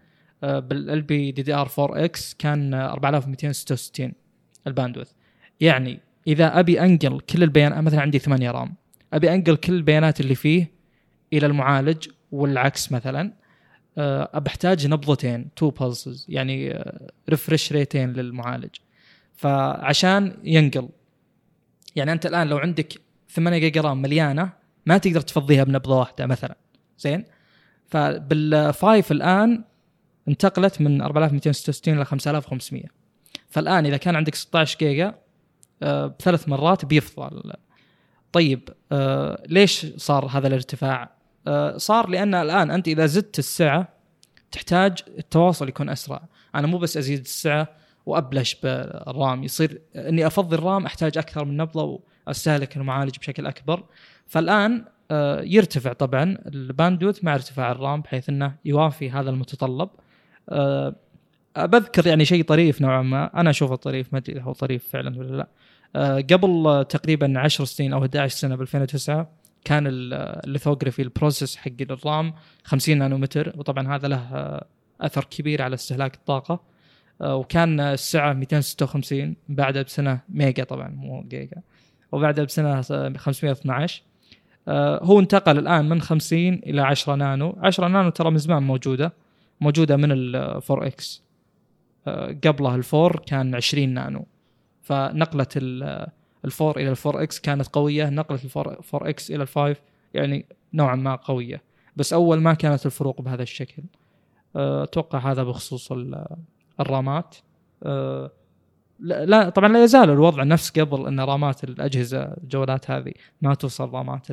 [0.43, 4.13] بالال بي دي دي ار 4 إكس كان 4266
[4.67, 5.11] ال bandwidth.
[5.59, 8.75] يعني إذا أبي أنقل كل البيانات مثلا عندي 8 رام
[9.13, 10.71] أبي أنقل كل البيانات اللي فيه
[11.33, 13.33] إلى المعالج والعكس مثلا
[13.97, 16.83] أه بحتاج نبضتين two pulses يعني
[17.29, 18.75] refresh أه rate ين للمعالج.
[19.35, 20.89] فعشان ينقل
[21.95, 22.93] يعني أنت الآن لو عندك
[23.29, 24.49] 8 جيجا رام مليانة
[24.85, 26.55] ما تقدر تفضيها بنبضة واحدة مثلا.
[26.99, 27.25] زين؟
[27.87, 29.63] فبال five الآن
[30.27, 32.83] انتقلت من 4266 ل 5500
[33.49, 35.15] فالآن إذا كان عندك 16 جيجا
[35.83, 37.53] أه بثلاث مرات بيفضل
[38.31, 41.11] طيب أه ليش صار هذا الارتفاع؟
[41.47, 43.87] أه صار لأن الآن أنت إذا زدت السعة
[44.51, 46.23] تحتاج التواصل يكون أسرع،
[46.55, 47.67] أنا مو بس أزيد السعة
[48.05, 49.43] وأبلش بالرام.
[49.43, 53.83] يصير إني أفضي الرام أحتاج أكثر من نبضة وأستهلك المعالج بشكل أكبر،
[54.33, 59.89] فالآن أه يرتفع طبعا ال bandwidth مع ارتفاع الرام بحيث إنه يوافي هذا المتطلب.
[60.49, 60.95] أه
[61.57, 63.39] بذكر يعني شيء طريف نوعا ما.
[63.39, 65.47] أنا أشوفه طريف ما أدري هو طريف فعلا ولا لا.
[65.95, 69.31] أه قبل تقريبا 10 سنين أو 11 سنة ب 2009
[69.65, 74.61] كان ال lithography ال process حق الرام 50 نانومتر وطبعا هذا له
[75.01, 76.63] أثر كبير على استهلاك الطاقة.
[77.21, 81.61] وكان السعة 256 بعدها بسنة ميجا طبعا مو جيجا.
[82.11, 82.81] وبعدها بسنة
[83.17, 84.12] 512 أه
[84.69, 87.57] هو انتقل الآن من 50 إلى 10 نانو.
[87.61, 89.13] 10 نانو ترى من زمان موجودة
[89.61, 91.23] موجودة من ال 4X.
[92.45, 94.25] قبلها ال four كان 20 نانو.
[94.81, 95.47] فنقلة
[96.45, 99.81] ال four إلى ال four X كانت قوية نقلة ال four X إلى ال five
[100.13, 101.61] يعني نوعا ما قوية.
[101.95, 103.83] بس أول ما كانت الفروق بهذا الشكل.
[104.55, 105.93] أتوقع هذا بخصوص
[106.79, 107.35] الرامات.
[108.99, 114.27] لا طبعا لا يزال الوضع نفس قبل إن رامات الأجهزة الجوالات هذه ما توصل رامات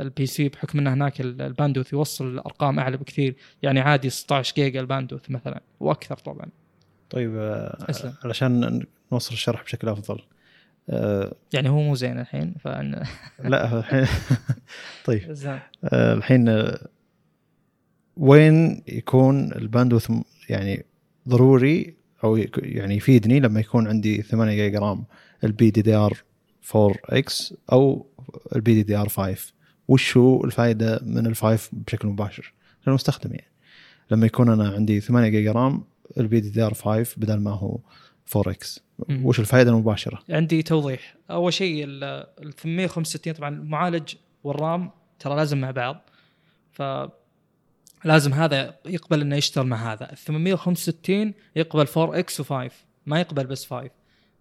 [0.00, 4.80] ال PC بحكم إن هناك ال bandwidth يوصل ارقام أعلى بكثير يعني عادي 16 جيجا
[4.80, 6.46] ال bandwidth مثلا وأكثر طبعا
[7.10, 7.36] طيب
[7.88, 8.14] أسلم.
[8.24, 10.20] علشان نوصل الشرح بشكل أفضل
[10.90, 13.04] أه يعني هو مو زين الحين فأن...
[13.44, 14.06] لا الحين
[15.06, 15.36] طيب
[15.84, 16.72] أه الحين
[18.16, 20.12] وين يكون ال bandwidth
[20.48, 20.84] يعني
[21.28, 25.04] ضروري أو يعني يفيدني لما يكون عندي 8 جيجا رام
[25.44, 26.22] البي دي دي ار
[26.74, 28.06] 4 إكس أو
[28.56, 29.52] LPDDR 5
[29.88, 32.52] وش هو الفائده من ال five بشكل مباشر؟
[32.86, 33.50] للمستخدم يعني.
[34.10, 35.84] لما يكون أنا عندي 8 جيجا رام
[36.18, 37.78] LPDDR 5 بدل ما هو
[38.36, 38.80] 4X
[39.22, 41.16] وش الفائده المباشرة؟ عندي توضيح.
[41.30, 44.14] أول شيء ال 865 طبعا المعالج
[44.44, 46.10] والرام ترى لازم مع بعض.
[46.72, 46.82] ف
[48.04, 50.12] لازم هذا يقبل إنه يشتغل مع هذا.
[50.12, 52.72] ال 865 يقبل 4X و5
[53.06, 53.90] ما يقبل بس 5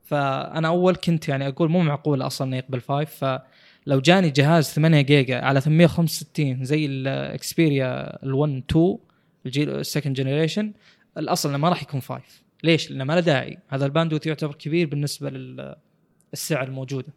[0.03, 5.01] فأنا أول كنت يعني أقول مو معقول أصلا إنه يقبل 5 فلو جاني جهاز 8
[5.01, 8.97] جيجا على 865 زي ال Xperia ال1 2
[9.45, 10.73] الجيل ال second generation
[11.17, 12.21] الأصل إنه ما راح يكون 5
[12.63, 13.57] ليش؟ لأنه ما له داعي.
[13.67, 17.13] هذا ال bandwidth يعتبر كبير بالنسبة للسعة الموجودة.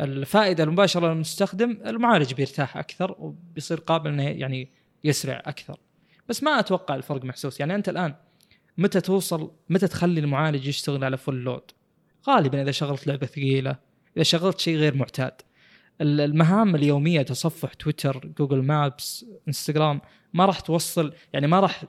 [0.00, 4.68] الفائدة المباشرة للمستخدم المعالج بيرتاح أكثر وبيصير قابل إنه يعني
[5.04, 5.78] يسرع أكثر
[6.28, 8.14] بس ما أتوقع الفرق محسوس يعني انت الان
[8.78, 11.70] متى توصل متى تخلي المعالج يشتغل على full load
[12.28, 13.76] غالبا اذا شغلت لعبه ثقيله
[14.16, 15.32] اذا شغلت شيء غير معتاد
[16.00, 20.00] المهام اليوميه تصفح تويتر Google Maps انستغرام
[20.34, 21.84] ما راح توصل يعني ما راح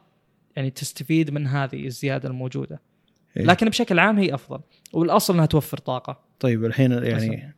[0.55, 2.82] يعني تستفيد من هذه الزياده الموجوده
[3.38, 4.59] إيه؟ لكن بشكل عام هي افضل
[4.93, 7.55] والاصل انها توفر طاقه طيب الحين يعني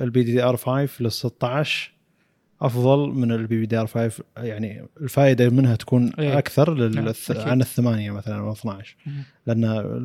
[0.00, 1.92] LPDDR 5 لل 16
[2.62, 6.38] أفضل من LPDDR 5 يعني الفائدة منها تكون إيه.
[6.38, 7.30] أكثر نعم، للث...
[7.30, 7.48] أكيد.
[7.48, 9.22] عن الثمانية مثلا أو 12 مم.
[9.46, 9.64] لأن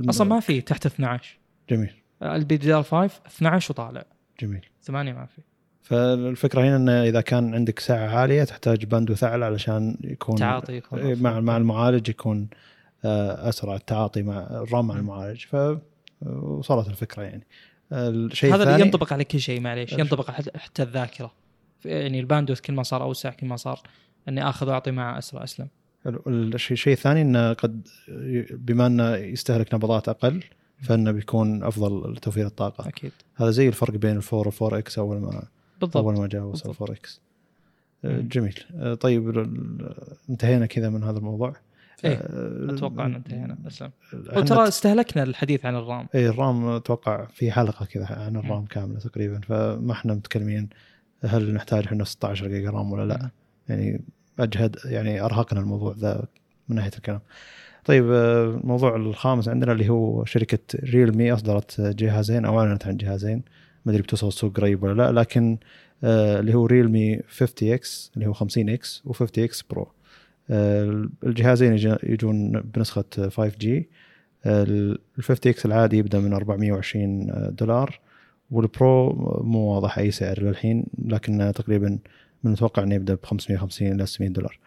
[0.09, 1.37] أصلا ما في تحت 12
[1.69, 1.93] جميل.
[2.23, 4.05] LPDDR 5 12 وطالع.
[4.41, 4.65] جميل.
[4.83, 5.41] 8 ما في.
[5.81, 10.99] فالفكرة هنا إنه إذا كان عندك سعة عالية تحتاج bandwidth أعلى علشان يكون تعاطي يكون
[10.99, 11.15] إيه،.
[11.15, 12.47] مع مع المعالج يكون
[13.05, 15.45] آه، أسرع التعاطي مع الرام مع المعالج.
[15.45, 15.55] ف
[16.41, 17.47] وصلت الفكرة يعني.
[17.91, 21.31] الشيء هذا الثاني ينطبق على كل شيء معليش؟ ينطبق على حتى الذاكرة.
[21.85, 23.79] يعني ال bandwidth كل ما صار أوسع كل ما صار
[24.29, 25.67] إني آخذ وأعطي معه أسرع أسلم.
[26.27, 27.87] الشيء الشيء الثاني إنه قد
[28.51, 30.43] بما إنه يستهلك نبضات أقل
[30.81, 32.87] فإنه بيكون أفضل لتوفير الطاقة.
[32.87, 33.11] أكيد.
[33.35, 35.43] هذا زي الفرق بين ال four وال four X أول ما
[35.81, 35.97] بالضبط.
[35.97, 36.69] أول ما جاء وصل.
[36.69, 37.21] ال four X.
[38.05, 38.19] آه،.
[38.19, 38.59] جميل.
[38.75, 39.49] آه، طيب
[40.29, 41.55] انتهينا كذا من هذا الموضوع.
[42.05, 43.57] إيه، آه، أتوقع إن انتهينا.
[43.67, 43.91] أسلم.
[44.13, 46.07] وترى استهلكنا الحديث عن الرام.
[46.15, 48.35] اي الرام أتوقع في حلقة كذا عن.
[48.35, 50.69] الرام كاملة تقريبا فما إحنا متكلمين
[51.25, 53.29] هل نحتاج إحنا 16 جيجا رام ولا لا.
[53.69, 54.01] يعني
[54.39, 56.25] أجهد يعني أرهقنا الموضوع ذا
[56.69, 57.19] من ناحية الكلام.
[57.85, 63.43] طيب آه، الموضوع الخامس عندنا اللي هو شركة Realme أصدرت جهازين أو أعلنت عن جهازين.
[63.85, 65.57] ما أدري بتوصل السوق قريب ولا لا لكن
[66.03, 69.87] آه، اللي هو Realme 50X اللي هو 50X و50X Pro.
[70.49, 73.89] آه، الجهازين يجون بنسخة 5G
[74.45, 77.99] ال 50X العادي يبدأ من 420 دولار.
[78.51, 79.13] وال Pro
[79.43, 81.99] مو واضح أي سعر للحين لكن تقريبا من
[82.45, 84.59] المتوقع إنه يبدأ ب 550 إلى 600 دولار.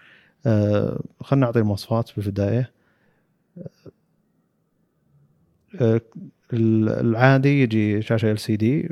[0.46, 2.70] آه، خلينا نعطي المواصفات في البدايه.
[5.80, 6.00] آه،
[6.52, 8.88] ال- العادي يجي شاشة LCD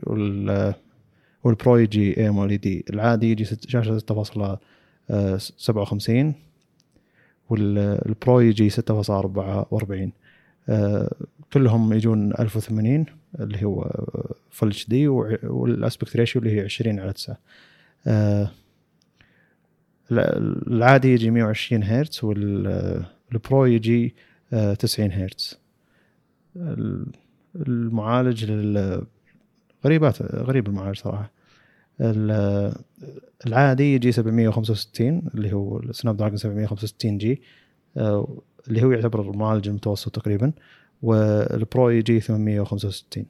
[1.44, 6.34] وال Pro يجي AMOLED العادي يجي شاشة 6.57
[7.50, 10.12] وال Pro يجي 6.44
[10.68, 11.10] آه،
[11.52, 13.06] كلهم يجون 1080
[13.40, 14.04] اللي هو
[14.50, 17.38] full HD وال aspect ratio اللي هي 20 على 9
[18.06, 18.50] آه،
[20.12, 20.32] الع-
[20.66, 24.14] العادي يجي 120 هرتز وال Pro يجي
[24.52, 25.58] آه، 90 هرتز.
[26.56, 27.06] ال-
[27.56, 28.44] المعالج
[29.84, 31.30] غريبات غريب المعالج صراحة.
[32.00, 32.74] ال-
[33.46, 37.42] العادي يجي 765 اللي هو ال Snapdragon 765G
[37.96, 40.52] آه، اللي هو يعتبر المعالج المتوسط تقريبا.
[41.02, 43.24] وال Pro يجي 865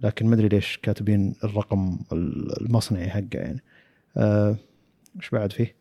[0.00, 3.62] لكن ما ادري ليش كاتبين الرقم المصنعي حقه يعني.
[4.16, 4.56] آه،
[5.16, 5.74] إيش بعد فيه؟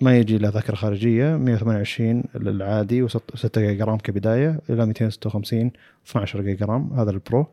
[0.00, 5.70] ما يجي له ذاكرة خارجية 128 العادي و6 جيجا رام كبداية إلى 256
[6.06, 7.46] 12 جيجا رام هذا ال Pro.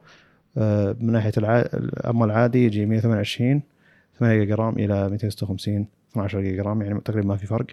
[0.57, 1.65] آه، من ناحية الع...
[2.05, 3.61] اما العادي يجي 128
[4.19, 7.65] 8 جيجا رام إلى 256 12 جيجا رام يعني تقريبا ما في فرق.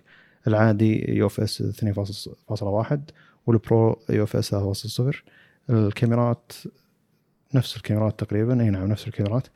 [0.47, 2.99] العادي UFS 2.1
[3.47, 5.17] وال Pro UFS 3.0
[5.71, 6.53] الكاميرات
[7.55, 9.47] نفس الكاميرات تقريبا إي نعم نفس الكاميرات.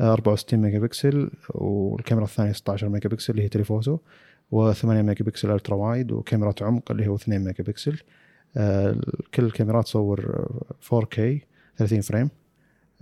[0.00, 3.98] آه، 64 ميجا بكسل والكاميرا الثانية 16 ميجا بكسل اللي هي telephoto
[4.54, 7.98] و8 ميجا بكسل ultra wide وكاميرا عمق اللي هو 2 ميجا بكسل.
[9.34, 11.20] كل الكاميرات تصور آه، 4K
[11.76, 12.30] 30 frame.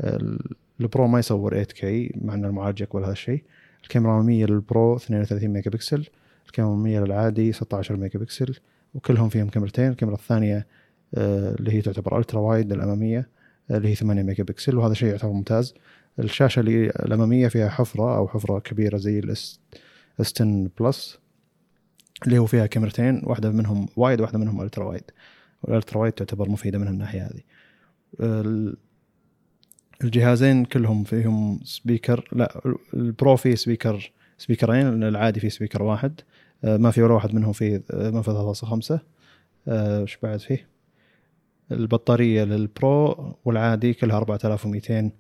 [0.00, 1.84] ال- ال Pro ما يصور 8K
[2.24, 3.42] مع ان المعالج يقبل هذا الشيء
[3.82, 6.06] الكاميرا الأمامية لل Pro 32 ميجا بكسل.
[6.52, 8.54] الكاميرا للعادي 16 ميجا بكسل
[8.94, 9.88] وكلهم فيهم كاميرتين.
[9.90, 10.66] الكاميرا الثانية
[11.14, 13.28] آه، اللي هي تعتبر ultra wide الأمامية
[13.70, 15.74] آه، اللي هي 8 ميجا بكسل وهذا شيء يعتبر ممتاز.
[16.18, 19.60] الشاشة اللي الأمامية فيها حفرة أو حفرة كبيرة زي ال
[20.20, 21.18] S10 Plus
[22.24, 25.02] اللي هو فيها كاميرتين واحدة منهم wide واحدة منهم ultra wide
[25.62, 27.40] وال ultra wide تعتبر مفيدة من الناحية هذه.
[28.20, 28.76] ال-
[30.04, 32.60] الجهازين كلهم فيهم speaker لا
[32.94, 36.20] ال Pro فيه speaker speaker ين العادي فيه speaker واحد.
[36.64, 38.98] ما في ولا واحد منهم فيه آه، منفذ 3.5
[39.68, 40.66] آه، إيش بعد فيه؟
[41.72, 45.10] البطارية لل Pro والعادي كلها 4200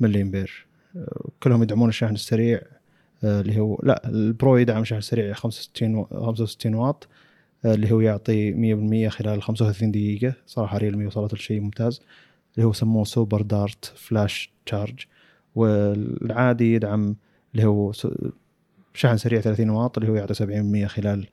[0.00, 2.60] ملي امبير آه، كلهم يدعمون الشحن السريع
[3.24, 7.08] آه، اللي هو لا ال Pro يدعم شحن سريع 65 و- 65 واط
[7.64, 10.34] آه، اللي هو يعطي 100% خلال 35 دقيقة.
[10.46, 12.00] صراحة Realme وصلت لشيء ممتاز.
[12.56, 15.00] اللي هو سموه Super Dart flash charge
[15.54, 17.16] والعادي يدعم
[17.54, 17.92] اللي هو
[18.94, 21.26] شحن سريع 30 واط اللي هو يعطي 70% خلال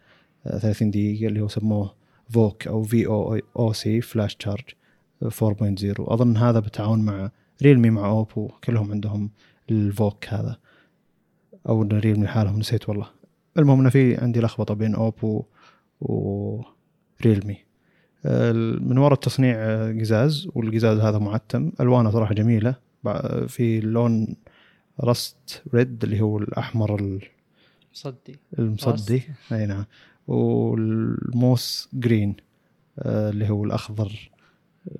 [0.47, 1.93] آه، 30 دقيقة اللي هو سموه
[2.29, 4.63] VOOC أو V O O C flash charge
[5.23, 5.31] 4.0
[5.99, 7.31] أظن هذا بالتعاون مع
[7.63, 9.29] Realme مع Oppo كلهم عندهم
[9.71, 10.57] ال VOOC هذا.
[11.69, 13.07] أو Realme حالهم نسيت والله.
[13.57, 15.43] المهم إنه في عندي لخبطة بين Oppo
[16.01, 17.57] و Realme
[18.25, 18.51] آه،
[18.81, 21.71] من وراء التصنيع آه، قزاز والقزاز هذا معتم.
[21.81, 22.75] ألوانه صراحة جميلة.
[23.47, 24.35] في لون
[25.03, 27.29] rust red اللي هو الأحمر
[27.93, 29.85] ال- صدي المصدي أي نعم.
[30.27, 32.35] وال moss green
[32.99, 34.31] آه، اللي هو الأخضر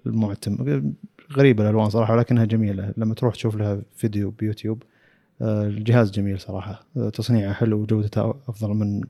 [0.06, 0.82] المعتم.
[1.34, 2.94] غريبة الألوان صراحة ولكنها جميلة.
[2.98, 4.84] لما تروح تشوف لها فيديو بيوتيوب
[5.42, 6.86] آه، الجهاز جميل صراحة.
[6.98, 9.02] آه، تصنيعه حلو وجودته أفضل من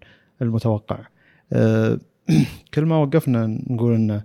[0.42, 1.00] المتوقع.
[2.74, 4.24] كل ما وقفنا نقول إنه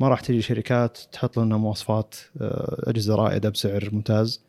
[0.00, 4.40] ما راح تجي شركات تحط لنا مواصفات أجهزة رائدة بسعر ممتاز.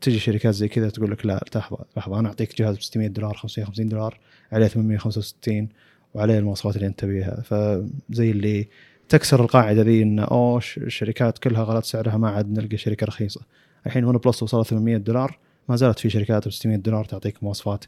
[0.00, 3.34] تجي شركات زي كذا تقول لك لا لحظه لحظه أنا أعطيك جهاز ب 600 دولار
[3.36, 4.18] 550 دولار
[4.52, 5.68] عليه 865
[6.14, 8.68] وعليه المواصفات اللي أنت تبيها فزي اللي
[9.08, 13.40] تكسر القاعدة ذي إنه أوه الشركات كلها غلط سعرها ما عاد نلقى شركة رخيصة
[13.86, 15.38] الحين OnePlus وصلت 800 دولار
[15.68, 17.84] ما زالت في شركات ب 600 دولار تعطيك مواصفات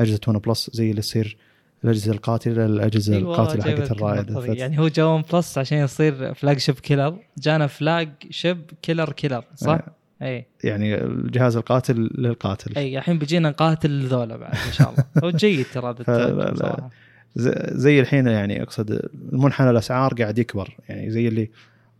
[0.00, 1.36] أجهزة OnePlus زي اللي تصير
[1.84, 4.40] الأجهزة القاتلة الأجهزة أيوة، القاتلة حقت ذي.
[4.52, 9.80] فت- يعني هو جا OnePlus عشان يصير flagship killer جانا flagship killer killer صح؟
[10.24, 12.72] اي يعني الجهاز القاتل للقاتل.
[12.76, 15.04] اي الحين بيجينا نقاتل ذولا بعد إن شاء الله.
[15.24, 15.94] هو جيد ترى.
[17.36, 20.76] ز- زي الحين يعني أقصد المنحنى الأسعار قاعد يكبر.
[20.88, 21.50] يعني زي اللي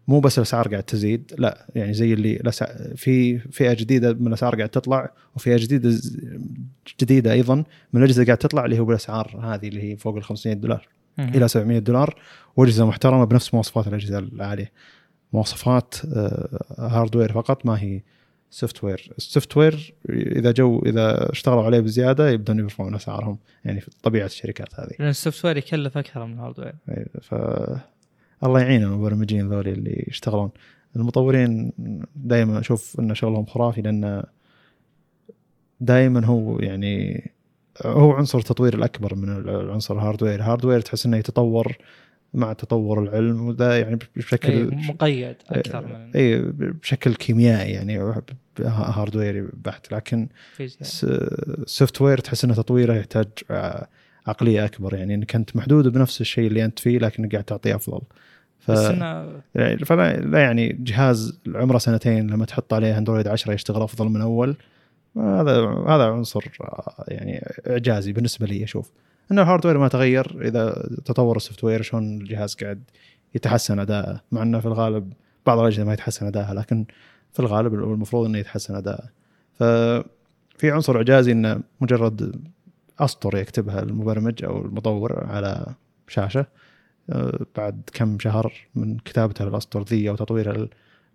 [0.09, 2.53] مو بس الأسعار قاعد تزيد لا يعني زي اللي
[2.97, 5.99] في فئة جديدة من الأسعار قاعد تطلع وفئة جديدة
[7.01, 7.55] جديدة أيضا
[7.93, 10.89] من الأجهزة قاعد تطلع اللي هو بالأسعار هذه اللي هي فوق ال 500 دولار.
[11.19, 12.15] إلى 700 دولار.
[12.57, 14.73] وأجهزة محترمة بنفس مواصفات الأجهزة العالية.
[15.33, 18.01] مواصفات آه، hardware فقط ما هي
[18.55, 24.27] software ال software إذا جو إذا اشتغلوا عليه بزيادة يبدون يرفعون أسعارهم يعني في طبيعة
[24.27, 24.91] الشركات هذه.
[24.99, 26.75] لأن ال software يكلف أكثر من ال hardware.
[26.89, 27.35] أي، ف
[28.45, 30.51] الله يعين المبرمجين ذولي اللي يشتغلون.
[30.97, 31.73] المطورين
[32.17, 34.23] دائما أشوف إن شغلهم خرافي لأن
[35.81, 37.31] دائما هو يعني
[37.87, 40.35] هو عنصر التطوير الأكبر من العنصر ال hardware.
[40.35, 41.77] ال hardware تحس إنه يتطور
[42.35, 48.15] مع تطور العلم وده يعني أي بشكل مقيد أكثر من اي بشكل كيميائي يعني
[48.61, 49.93] hardware ي بحت.
[49.93, 50.29] لكن
[50.61, 53.85] ال software تحس إنه تطويره يحتاج ع-
[54.27, 58.01] عقلية أكبر يعني إنك أنت محدود بنفس الشيء اللي أنت فيه لكن قاعد تعطيه أفضل.
[58.59, 58.71] ف...
[58.71, 58.91] بس
[59.55, 64.21] يعني فلا لا يعني جهاز عمره سنتين لما تحط عليه اندرويد 10 يشتغل أفضل من
[64.21, 64.57] أول
[65.17, 65.59] هذا
[65.89, 68.91] هذا عنصر آه، يعني إعجازي بالنسبة لي أشوف.
[69.33, 72.83] ان ال hardware ما تغير إذا تطور ال software شلون الجهاز قاعد
[73.35, 74.21] يتحسن أداءه.
[74.33, 75.13] مع إنه في الغالب
[75.47, 76.85] بعض الأجهزة ما يتحسن أداءها لكن
[77.33, 79.09] في الغالب المفروض إنه يتحسن أداءه.
[79.55, 82.45] ففي عنصر إعجازي إنه مجرد
[82.99, 85.67] أسطر يكتبها المبرمج أو المطور على
[86.09, 86.47] شاشة.
[87.11, 90.69] آه، بعد كم شهر من كتابته للأسطر ذي أو تطويره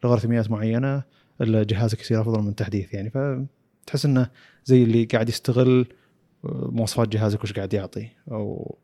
[0.03, 1.03] لغرثميات معينة
[1.41, 3.09] جهازك يصير أفضل من تحديث يعني.
[3.09, 4.29] فتحس إنه
[4.65, 5.85] زي اللي قاعد يستغل
[6.43, 8.77] مواصفات جهازك وش قاعد يعطي أو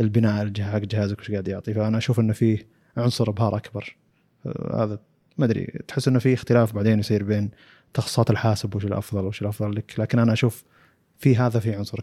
[0.00, 1.74] البناء حق جهازك وش قاعد يعطي.
[1.74, 3.96] فأنا أشوف إنه فيه عنصر ابهار أكبر.
[4.74, 4.98] هذا
[5.38, 7.50] ما أدري تحس إنه في اختلاف بعدين يصير بين
[7.94, 9.94] تخصصات الحاسب وش الأفضل وش الأفضل لك.
[9.98, 10.64] لكن أنا أشوف
[11.18, 11.98] في هذا في عنصر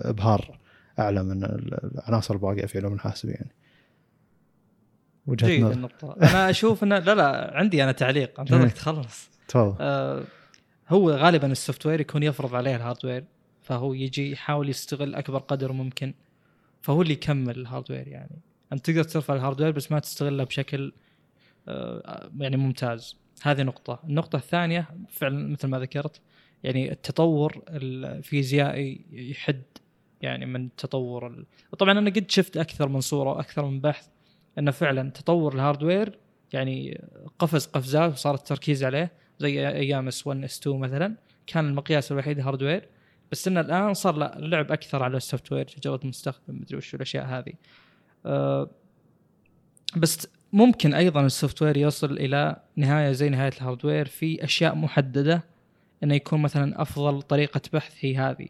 [0.00, 0.58] ابهار
[0.98, 3.50] أعلى من العناصر الباقية في علوم الحاسب يعني.
[5.26, 5.72] وجهة جيد نظر.
[5.72, 6.16] النقطة.
[6.22, 8.40] أنا أشوف أنه لا لا عندي أنا تعليق.
[8.40, 8.68] أنتظرك إيه.
[8.82, 9.30] تخلص.
[9.48, 9.76] تفضل.
[9.80, 10.22] آه
[10.88, 13.24] هو غالبا ال software يكون يفرض عليه ال hardware
[13.62, 16.14] فهو يجي يحاول يستغل أكبر قدر ممكن.
[16.80, 18.38] فهو اللي يكمل ال hardware يعني.
[18.72, 20.92] أنت تقدر ترفع ال hardware بس ما تستغله بشكل
[21.68, 23.16] آه يعني ممتاز.
[23.42, 24.00] هذه نقطة.
[24.04, 26.20] النقطة الثانية فعلا مثل ما ذكرت
[26.64, 29.62] يعني التطور الفيزيائي يحد
[30.20, 31.44] يعني من تطور.
[31.78, 34.06] طبعا أنا قد شفت أكثر من صورة وأكثر من بحث
[34.58, 36.18] إنه فعلا تطور ال hardware
[36.52, 37.00] يعني
[37.38, 41.16] قفز قفزات وصار التركيز عليه زي أيام S 1 S 2 مثلا.
[41.46, 42.88] كان المقياس الوحيد hardware
[43.32, 47.26] بس انه الآن صار لا اللعب أكثر على ال software تجربه المستخدم مدري وش الأشياء
[47.26, 47.52] هذه.
[48.26, 48.70] أه
[49.96, 55.44] بس ممكن أيضا ال software يوصل إلى نهاية زي نهاية ال hardware في أشياء محددة
[56.02, 58.48] إنه يكون مثلا أفضل طريقة بحث هي هذه.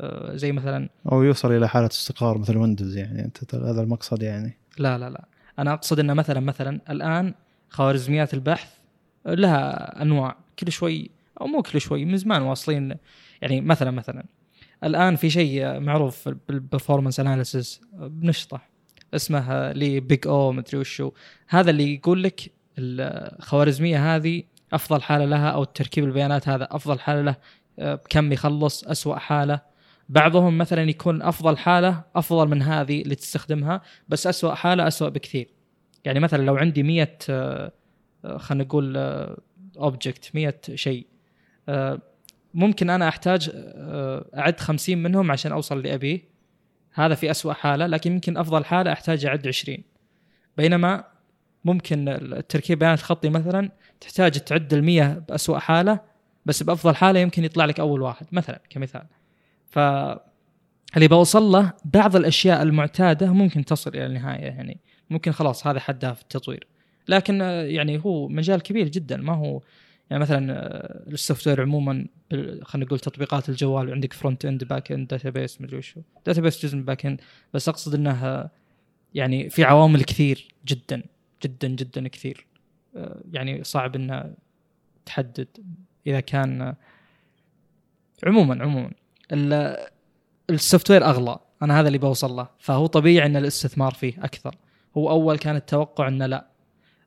[0.00, 3.24] أه زي مثلا أو يوصل إلى حالة استقرار مثل ويندوز يعني.
[3.24, 4.58] أنت هذا المقصد يعني.
[4.78, 5.24] لا لا لا.
[5.58, 7.34] أنا أقصد إنه مثلا مثلا الآن
[7.68, 8.72] خوارزميات البحث
[9.26, 10.36] لها أنواع.
[10.58, 12.96] كل شوي أو مو كل شوي من زمان واصلين
[13.42, 14.24] يعني مثلا مثلا
[14.84, 18.68] الآن في شيء معروف بال performance analysis بنشطح
[19.14, 21.12] اسمه لي Big O مدري وشو.
[21.48, 27.22] هذا اللي يقول لك الخوارزمية هذه أفضل حالة لها أو تركيب البيانات هذا أفضل حالة
[27.22, 27.36] له
[28.10, 29.60] كم يخلص أسوأ حالة.
[30.08, 35.48] بعضهم مثلا يكون أفضل حالة أفضل من هذه اللي تستخدمها بس أسوأ حالة أسوأ بكثير.
[36.04, 37.08] يعني مثلا لو عندي 100
[38.36, 38.96] خلينا نقول
[39.76, 41.06] اوبجكت 100 شيء
[42.54, 43.50] ممكن أنا أحتاج
[44.34, 46.20] أعد 50 منهم عشان أوصل اللي ابيه
[46.92, 49.78] هذا في أسوأ حالة لكن يمكن أفضل حالة أحتاج أعد 20
[50.56, 51.04] بينما
[51.64, 53.70] ممكن التركيب بيانات الخطي مثلا
[54.00, 56.00] تحتاج تعد ال100 بأسوأ حالة
[56.46, 59.06] بس بأفضل حالة يمكن يطلع لك أول واحد مثلا كمثال.
[59.66, 59.78] ف
[60.96, 64.80] اللي بوصل له بعض الأشياء المعتادة ممكن تصل إلى النهاية يعني.
[65.10, 66.66] ممكن خلاص هذا حدها في التطوير.
[67.08, 69.62] لكن يعني هو مجال كبير جدا ما هو
[70.10, 70.40] يعني مثلا
[71.08, 72.06] ال software عموما
[72.62, 76.84] خلينا نقول تطبيقات الجوال وعندك front end back end database مدري وشو database جزء من
[76.84, 77.20] back end
[77.54, 78.50] بس أقصد انه
[79.14, 81.02] يعني في عوامل كثير جدا
[81.44, 82.46] جدا جدا كثير.
[82.96, 84.34] آه، يعني صعب انه
[85.06, 85.48] تحدد
[86.06, 86.74] إذا كان
[88.26, 88.90] عموما عموما.
[89.32, 89.86] ال-
[90.50, 91.38] ال software أغلى.
[91.62, 92.48] أنا هذا اللي بوصل له.
[92.58, 94.56] فهو طبيعي إن الاستثمار فيه أكثر.
[94.96, 96.48] هو أول كان التوقع إنه لا.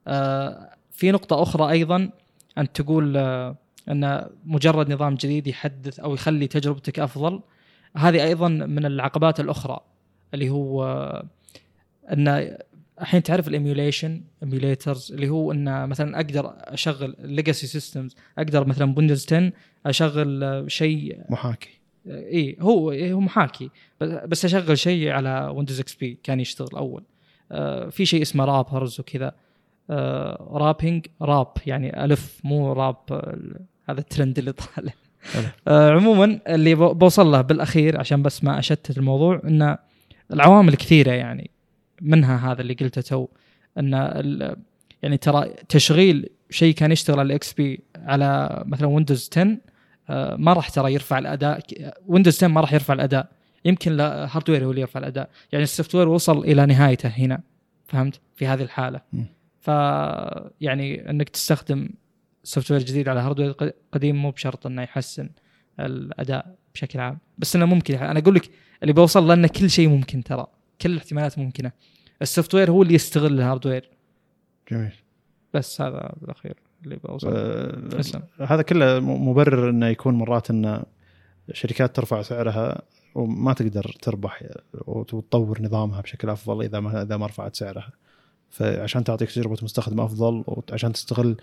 [0.08, 2.10] آه، في نقطة أخرى أيضا
[2.58, 3.56] انت تقول آه،
[3.90, 7.42] أن مجرد نظام جديد يحدث أو يخلي تجربتك أفضل.
[7.98, 9.80] هذه أيضا من العقبات الأخرى
[10.34, 11.26] اللي هو آه،
[12.12, 12.58] أن
[13.02, 18.94] الحين تعرف ال emulation emulators اللي هو أن مثلا أقدر أشغل legacy systems أقدر مثلا
[18.98, 19.52] ويندوز 10
[19.86, 21.70] أشغل آه، شيء محاكي.
[22.08, 23.70] اي هو إيه هو محاكي.
[24.02, 27.04] بس- بس أشغل شيء على ويندوز XP كان يشتغل أول.
[27.52, 29.32] آه في شيء اسمه wrappers وكذا.
[30.52, 33.38] wrapping wrap يعني ألف مو راب آه،
[33.90, 34.94] هذا الترند اللي طالع.
[35.68, 39.78] آه عموما اللي بوصل له بالأخير عشان بس ما أشتت الموضوع إن
[40.34, 41.50] العوامل كثيرة يعني
[42.02, 43.28] منها هذا اللي قلته تو
[43.78, 43.94] إن
[45.04, 49.58] يعني ترى تشغيل شيء كان يشتغل على ال XP على مثلا ويندوز 10
[50.10, 51.62] آه، ما راح ترى يرفع الأداء
[52.08, 53.30] ويندوز 10 ما راح يرفع الأداء.
[53.66, 55.30] يمكن ال hardware هو اللي يرفع الأداء.
[55.52, 57.42] يعني ال software وصل إلى نهايته هنا.
[57.88, 59.02] فهمت؟ في هذه الحالة.
[59.62, 59.68] ف
[60.62, 61.90] يعني انك تستخدم
[62.44, 63.52] software جديد على hardware
[63.92, 65.30] قديم مو بشرط انه يحسن
[65.80, 67.18] الأداء بشكل عام.
[67.38, 68.50] بس إنه ممكن أنا أقول لك
[68.82, 70.48] اللي بوصل له انه كل شيء ممكن ترى.
[70.82, 71.72] كل الاحتمالات ممكنة.
[72.22, 73.90] ال software هو اللي يستغل ال hardware
[74.72, 74.94] جميل.
[75.54, 77.90] بس هذا بالاخير اللي بوصل.
[77.90, 78.24] تسلم.
[78.40, 80.84] هذا كله مبرر إنه يكون مرات إن
[81.54, 82.82] شركات ترفع سعرها
[83.16, 84.44] وما تقدر تربح
[84.74, 87.92] وتطور نظامها بشكل أفضل إذا ما إذا ما رفعت سعرها.
[88.52, 91.38] فعشان تعطيك تجربة مستخدم أفضل وعشان تستغل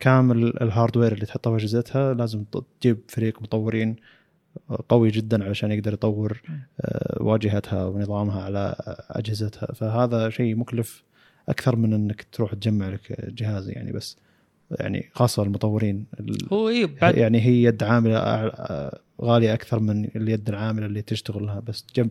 [0.00, 2.44] كامل الهاردوير اللي تحطه في اجهزتها لازم
[2.80, 3.96] تجيب فريق مطورين
[4.88, 6.42] قوي جدا علشان يقدر يطور
[6.80, 8.74] آه، واجهتها ونظامها على
[9.10, 9.72] أجهزتها.
[9.74, 11.02] فهذا شيء مكلف
[11.48, 13.92] أكثر من إنك تروح تجمع لك جهاز يعني.
[13.92, 14.16] بس
[14.70, 18.18] يعني خاصة المطورين ال- هو اي بعد يعني هي يد عاملة
[19.22, 22.08] غالية أكثر من اليد العاملة اللي تشتغل لها بس جم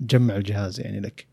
[0.00, 1.26] تجمع الجهاز يعني لك.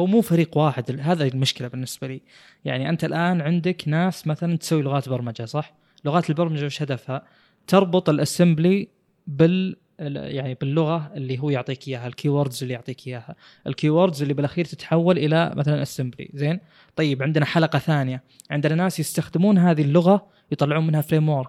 [0.00, 2.20] هو مو فريق واحد هذا المشكلة بالنسبة لي.
[2.64, 5.74] يعني أنت الآن عندك ناس مثلا تسوي لغات برمجه صح؟
[6.04, 7.22] لغات البرمجة وش هدفها؟
[7.66, 8.88] تربط ال assembly
[9.26, 13.34] بال ال- يعني باللغة اللي هو يعطيك إياها ال keywords اللي يعطيك إياها.
[13.66, 16.60] ال keywords اللي بالأخير تتحول إلى مثلا assembly زين؟
[16.96, 18.22] طيب عندنا حلقة ثانية.
[18.50, 21.42] عندنا ناس يستخدمون هذه اللغة يطلعون منها frame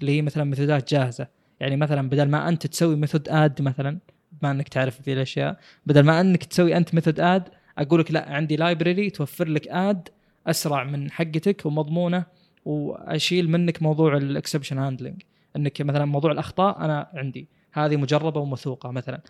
[0.00, 1.26] اللي هي مثلا method ات جاهزة.
[1.60, 3.98] يعني مثلا بدل ما أنت تسوي method add مثلا
[4.32, 5.58] بما انك تعرف ذي الأشياء.
[5.86, 7.48] بدل ما انك تسوي أنت method add
[7.78, 10.08] أقول لك لا عندي library توفر لك add
[10.46, 12.24] أسرع من حقتك ومضمونة
[12.64, 15.22] وأشيل منك موضوع ال exception handling
[15.56, 19.20] إنك مثلا موضوع الأخطاء أنا عندي هذه مجربة وموثوقه مثلا.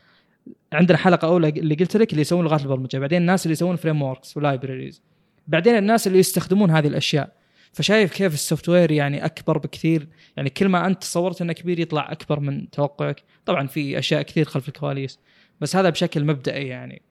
[0.72, 4.02] عندنا حلقة أولى اللي قلت لك اللي يسوون لغات البرمجة بعدين الناس اللي يسوون frameworks
[4.02, 5.02] و libraries
[5.49, 7.32] بعدين الناس اللي يستخدمون هذه الأشياء.
[7.72, 12.12] فشايف كيف ال software يعني أكبر بكثير؟ يعني كل ما أنت تصورت إنه كبير يطلع
[12.12, 13.22] أكبر من توقعك.
[13.46, 15.18] طبعا في أشياء كثير خلف الكواليس
[15.60, 17.02] بس هذا بشكل مبدئي يعني.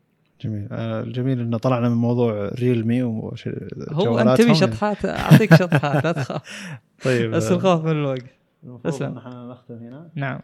[0.41, 0.67] جميل.
[0.71, 3.49] آه، الجميل إنه طلعنا من موضوع ريلمي وش
[3.89, 6.41] هو أنت تبي شطحات؟ أعطيك شطحات لا تخاف.
[7.05, 8.25] طيب بس الخوف من الوقت.
[8.63, 9.03] المفروض.
[9.03, 10.09] إن إحنا نختم هنا.
[10.15, 10.39] نعم.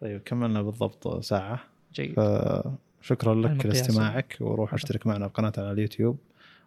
[0.00, 1.60] طيب كملنا بالضبط ساعة.
[1.94, 2.14] جيد.
[3.00, 3.66] فشكرا لك.
[3.66, 6.18] لاستماعك وروح أشترك معنا بقناتنا على اليوتيوب.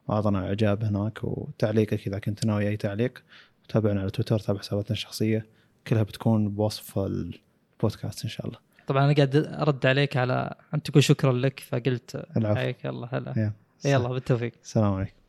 [0.08, 3.24] واعطنا إعجاب هناك وتعليقك إذا كنت ناوي أي تعليق
[3.70, 5.45] تابعنا على تويتر تابع حساباتنا الشخصية
[5.88, 8.60] كلها بتكون بوصف البودكاست إن شاء الله.
[8.88, 12.56] طبعا أنا قاعد أرد عليك على أنت تقول شكرا لك فقلت العفو.
[12.56, 13.34] حياك الله هلا.
[13.38, 13.51] يلا.
[13.86, 14.54] يلا بالتوفيق.
[14.64, 15.23] السلام عليكم.